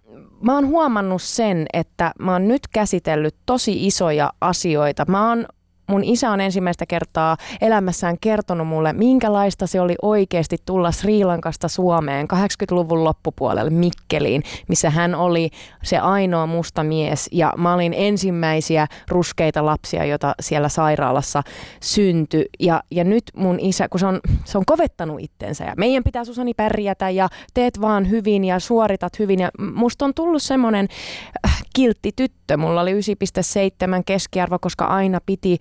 [0.41, 5.05] mä oon huomannut sen, että mä oon nyt käsitellyt tosi isoja asioita.
[5.07, 5.45] Mä oon
[5.87, 11.67] Mun isä on ensimmäistä kertaa elämässään kertonut mulle, minkälaista se oli oikeasti tulla Sri Lankasta
[11.67, 15.49] Suomeen 80-luvun loppupuolelle Mikkeliin, missä hän oli
[15.83, 21.43] se ainoa musta mies ja mä olin ensimmäisiä ruskeita lapsia, joita siellä sairaalassa
[21.81, 22.45] syntyi.
[22.59, 26.25] Ja, ja nyt mun isä, kun se on, se on kovettanut itsensä ja meidän pitää
[26.25, 30.87] Susani pärjätä ja teet vaan hyvin ja suoritat hyvin ja musta on tullut semmoinen
[31.47, 32.57] äh, kiltti tyttö.
[32.57, 32.99] Mulla oli 9,7
[34.05, 35.57] keskiarvo, koska aina piti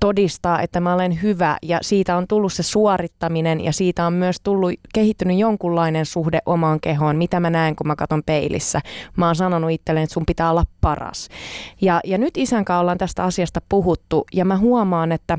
[0.00, 4.36] todistaa, että mä olen hyvä ja siitä on tullut se suorittaminen ja siitä on myös
[4.42, 8.80] tullut kehittynyt jonkunlainen suhde omaan kehoon, mitä mä näen, kun mä katson peilissä.
[9.16, 11.28] Mä oon sanonut itselleen, että sun pitää olla paras.
[11.80, 15.38] Ja, ja nyt isän kanssa ollaan tästä asiasta puhuttu ja mä huomaan, että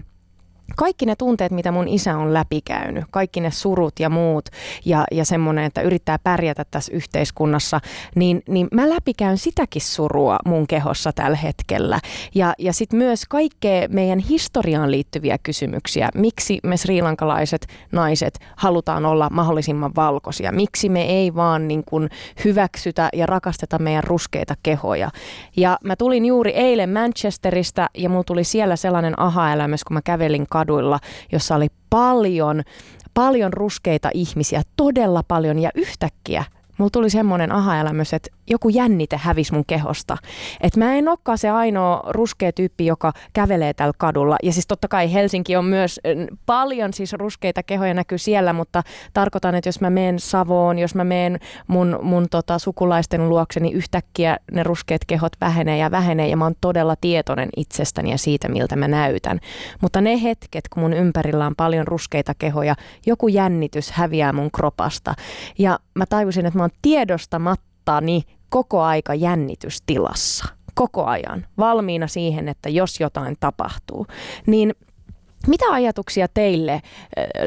[0.76, 4.50] kaikki ne tunteet, mitä mun isä on läpikäynyt, kaikki ne surut ja muut
[4.86, 7.80] ja, ja semmoinen, että yrittää pärjätä tässä yhteiskunnassa,
[8.16, 12.00] niin, niin mä läpikäyn sitäkin surua mun kehossa tällä hetkellä.
[12.36, 16.10] Ja, ja sitten myös kaikkea meidän historiaan liittyviä kysymyksiä.
[16.16, 20.52] Miksi me sriilankalaiset naiset halutaan olla mahdollisimman valkoisia?
[20.52, 22.10] Miksi me ei vaan niin kuin
[22.46, 25.10] hyväksytä ja rakasteta meidän ruskeita kehoja?
[25.58, 30.46] Ja mä tulin juuri eilen Manchesterista ja mulla tuli siellä sellainen aha-elämys, kun mä kävelin
[30.54, 31.00] kaduilla,
[31.32, 32.62] jossa oli paljon,
[33.14, 35.60] paljon ruskeita ihmisiä, todella paljon.
[35.60, 36.44] Ja yhtäkkiä
[36.78, 40.18] mulla tuli semmoinen aha-elämys, että joku jännite hävisi mun kehosta.
[40.62, 44.36] Että mä en olekaan se ainoa ruskea tyyppi, joka kävelee tällä kadulla.
[44.44, 46.00] Ja siis totta kai Helsinki on myös
[46.46, 48.84] paljon siis ruskeita kehoja näkyy siellä, mutta
[49.14, 53.76] tarkoitan, että jos mä menen Savoon, jos mä menen mun, mun tota, sukulaisten luokse, niin
[53.76, 58.50] yhtäkkiä ne ruskeat kehot vähenee ja vähenee ja mä oon todella tietoinen itsestäni ja siitä,
[58.50, 59.40] miltä mä näytän.
[59.82, 62.76] Mutta ne hetket, kun mun ympärillä on paljon ruskeita kehoja,
[63.06, 65.14] joku jännitys häviää mun kropasta.
[65.58, 66.72] Ja mä tajusin, että mä oon
[67.84, 70.46] tiedostamattani koko aika jännitystilassa.
[70.76, 71.46] Koko ajan.
[71.58, 74.08] Valmiina siihen, että jos jotain tapahtuu.
[74.48, 74.74] Niin
[75.48, 76.82] mitä ajatuksia teille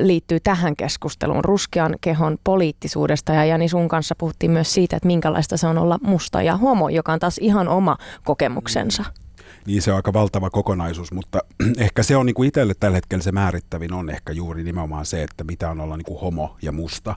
[0.01, 3.33] liittyy tähän keskusteluun ruskean kehon poliittisuudesta?
[3.33, 6.89] Ja Jani, sun kanssa puhuttiin myös siitä, että minkälaista se on olla musta ja homo,
[6.89, 9.05] joka on taas ihan oma kokemuksensa.
[9.67, 11.39] Niin se on aika valtava kokonaisuus, mutta
[11.79, 15.23] ehkä se on niin kuin itselle tällä hetkellä se määrittävin on ehkä juuri nimenomaan se,
[15.23, 17.15] että mitä on olla niin kuin homo ja musta.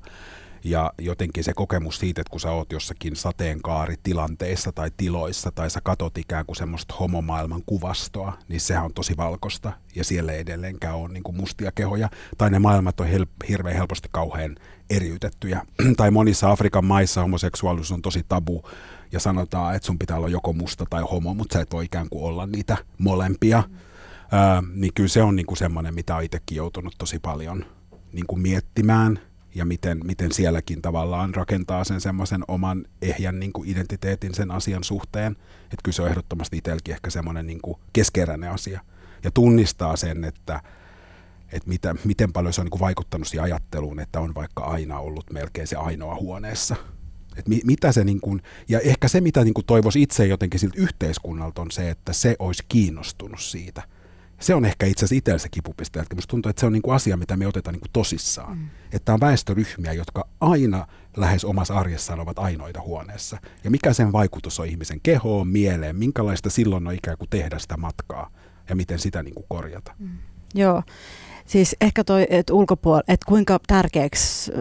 [0.64, 5.80] Ja jotenkin se kokemus siitä, että kun sä oot jossakin sateenkaaritilanteissa tai tiloissa tai sä
[5.84, 10.95] katot ikään kuin semmoista homomaailman kuvastoa, niin sehän on tosi valkosta ja siellä ei edelleenkään
[10.95, 12.10] ole niin mustia kehoja.
[12.38, 14.55] Tai ne maailmat on hel- hirveän helposti kauhean
[14.89, 15.62] eriytettyjä.
[15.97, 18.64] tai monissa Afrikan maissa homoseksuaalisuus on tosi tabu
[19.12, 22.10] ja sanotaan, että sun pitää olla joko musta tai homo, mutta sä et voi ikään
[22.10, 23.64] kuin olla niitä molempia.
[23.68, 23.76] Mm.
[24.34, 27.66] Öö, niin kyllä se on niin semmoinen, mitä on itsekin joutunut tosi paljon
[28.14, 29.20] niin kuin miettimään
[29.56, 34.84] ja miten, miten sielläkin tavallaan rakentaa sen semmoisen oman ehjän niin kuin identiteetin sen asian
[34.84, 35.32] suhteen.
[35.64, 38.82] Että kyllä se on ehdottomasti itselläkin ehkä semmoinen niin kuin keskeräinen asia.
[39.24, 40.62] Ja tunnistaa sen, että,
[41.52, 45.00] että mitä, miten paljon se on niin kuin vaikuttanut siihen ajatteluun, että on vaikka aina
[45.00, 46.76] ollut melkein se ainoa huoneessa–
[47.39, 50.60] et mi, mitä se niin kuin, ja ehkä se, mitä niin kuin toivoisi itse jotenkin
[50.60, 53.84] siltä yhteiskunnalta on se, että se olisi kiinnostunut siitä.
[54.40, 56.82] Se on ehkä itse asiassa itsellä se kipupiste, että musta tuntuu, että se on niin
[56.82, 58.58] kuin asia, mitä me otetaan niin kuin tosissaan.
[58.58, 58.70] Mm.
[58.92, 60.88] Että on väestöryhmiä, jotka aina
[61.18, 63.38] lähes omassa arjessaan ovat ainoita huoneessa.
[63.64, 67.78] Ja mikä sen vaikutus on ihmisen kehoon, mieleen, minkälaista silloin on ikään kuin tehdä sitä
[67.78, 68.32] matkaa
[68.70, 69.94] ja miten sitä niin kuin korjata.
[70.00, 70.10] Mm.
[70.56, 70.84] Joo.
[71.46, 74.52] Siis ehkä toi, että ulkopuolella, että kuinka tärkeäksi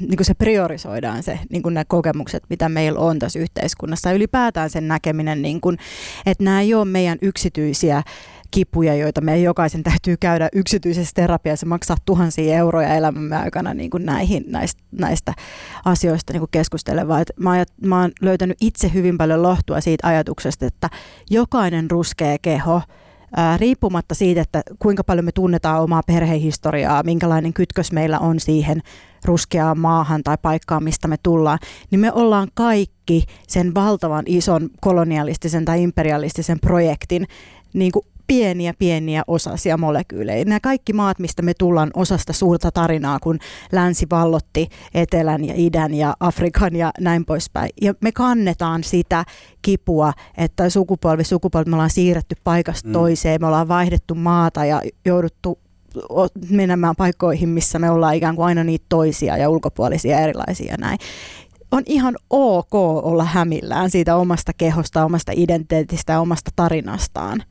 [0.00, 4.08] niin kuin se priorisoidaan se, niin kuin ne kokemukset, mitä meillä on tässä yhteiskunnassa.
[4.08, 5.78] Ja ylipäätään sen näkeminen, niin kuin,
[6.26, 8.02] että nämä ei ole meidän yksityisiä
[8.50, 14.06] kipuja, joita meidän jokaisen täytyy käydä yksityisessä terapiassa, maksaa tuhansia euroja elämämme aikana niin kuin
[14.06, 15.34] näihin, näistä, näistä
[15.84, 17.22] asioista niin kuin keskustelevaa.
[17.40, 20.90] Mä, mä oon löytänyt itse hyvin paljon lohtua siitä ajatuksesta, että
[21.30, 22.82] jokainen ruskea keho–
[23.36, 28.82] ää, riippumatta siitä, että kuinka paljon me tunnetaan omaa perhehistoriaa, minkälainen kytkös meillä on siihen
[29.24, 31.58] ruskeaan maahan tai paikkaan, mistä me tullaan,
[31.90, 37.26] niin me ollaan kaikki sen valtavan ison kolonialistisen tai imperialistisen projektin
[37.72, 40.44] niin kuin pieniä pieniä osasia molekyylejä.
[40.44, 43.38] Nämä kaikki maat, mistä me tullaan osasta suurta tarinaa, kun
[43.72, 47.70] länsi vallotti etelän ja idän ja Afrikan ja näin poispäin.
[47.82, 49.24] Ja me kannetaan sitä
[49.62, 52.92] kipua, että sukupolvi sukupolvi me ollaan siirretty paikasta mm.
[52.92, 55.58] toiseen, me ollaan vaihdettu maata ja jouduttu
[56.50, 60.98] menemään paikkoihin, missä me ollaan ikään kuin aina niitä toisia ja ulkopuolisia erilaisia ja näin
[61.76, 67.42] on ihan ok olla hämillään siitä omasta kehosta, omasta identiteetistä ja omasta tarinastaan.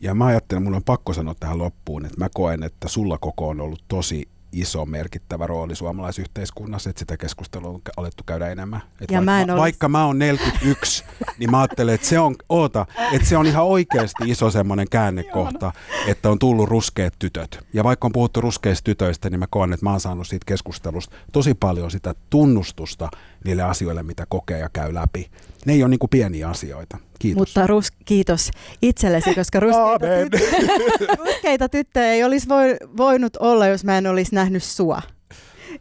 [0.00, 3.48] Ja mä ajattelen, mun on pakko sanoa tähän loppuun, että mä koen, että sulla koko
[3.48, 8.80] on ollut tosi iso merkittävä rooli suomalaisyhteiskunnassa, että sitä keskustelua on alettu käydä enemmän.
[9.00, 9.60] Että ja vaikka, mä en olisi...
[9.60, 11.04] vaikka mä oon 41,
[11.38, 15.72] niin mä ajattelen, että se on, oota, että se on ihan oikeasti iso semmoinen käännekohta,
[16.06, 17.66] että on tullut ruskeat tytöt.
[17.72, 21.16] Ja vaikka on puhuttu ruskeista tytöistä, niin mä koen, että mä oon saanut siitä keskustelusta
[21.32, 23.08] tosi paljon sitä tunnustusta
[23.44, 25.30] niille asioille, mitä kokee ja käy läpi.
[25.66, 26.98] Ne ei ole niin kuin pieniä asioita.
[27.18, 27.38] Kiitos.
[27.40, 28.50] Mutta rus, kiitos
[28.82, 34.34] itsellesi, koska ruskeita, tyttöjä, ruskeita tyttöjä ei olisi voi, voinut olla, jos mä en olisi
[34.34, 35.02] nähnyt sua.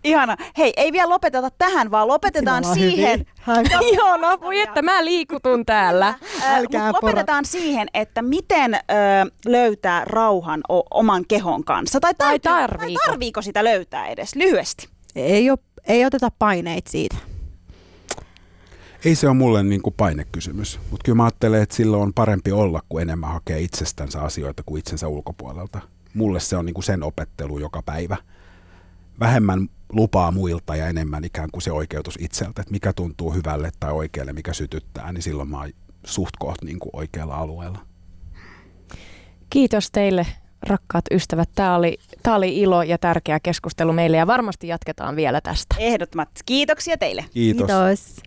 [0.03, 0.37] Ihana.
[0.57, 3.25] Hei, ei vielä lopeteta tähän, vaan lopetetaan siihen.
[3.81, 6.13] Ihana, voi että mä liikutun täällä.
[6.43, 7.51] Älkää lopetetaan pora.
[7.61, 8.79] siihen, että miten ö,
[9.45, 11.99] löytää rauhan o- oman kehon kanssa.
[11.99, 12.99] Tai, tai tarviiko?
[12.99, 14.87] Tai tarviiko sitä löytää edes, lyhyesti.
[15.15, 17.15] Ei, ole, ei oteta paineita siitä.
[19.05, 22.51] Ei se ole mulle niin kuin painekysymys, mutta kyllä mä ajattelen, että silloin on parempi
[22.51, 25.79] olla, kuin enemmän hakea itsestänsä asioita kuin itsensä ulkopuolelta.
[26.13, 28.17] Mulle se on niin kuin sen opettelu joka päivä.
[29.19, 33.91] Vähemmän lupaa muilta ja enemmän ikään kuin se oikeutus itseltä, että mikä tuntuu hyvälle tai
[33.91, 35.69] oikealle, mikä sytyttää, niin silloin mä oon
[36.05, 37.79] suht koht niin kuin oikealla alueella.
[39.49, 40.27] Kiitos teille
[40.67, 41.49] rakkaat ystävät.
[41.55, 45.75] Tämä oli, tämä oli ilo ja tärkeä keskustelu meille ja varmasti jatketaan vielä tästä.
[45.79, 46.41] Ehdottomasti.
[46.45, 47.25] Kiitoksia teille.
[47.33, 47.67] Kiitos.
[47.67, 48.26] Kiitos.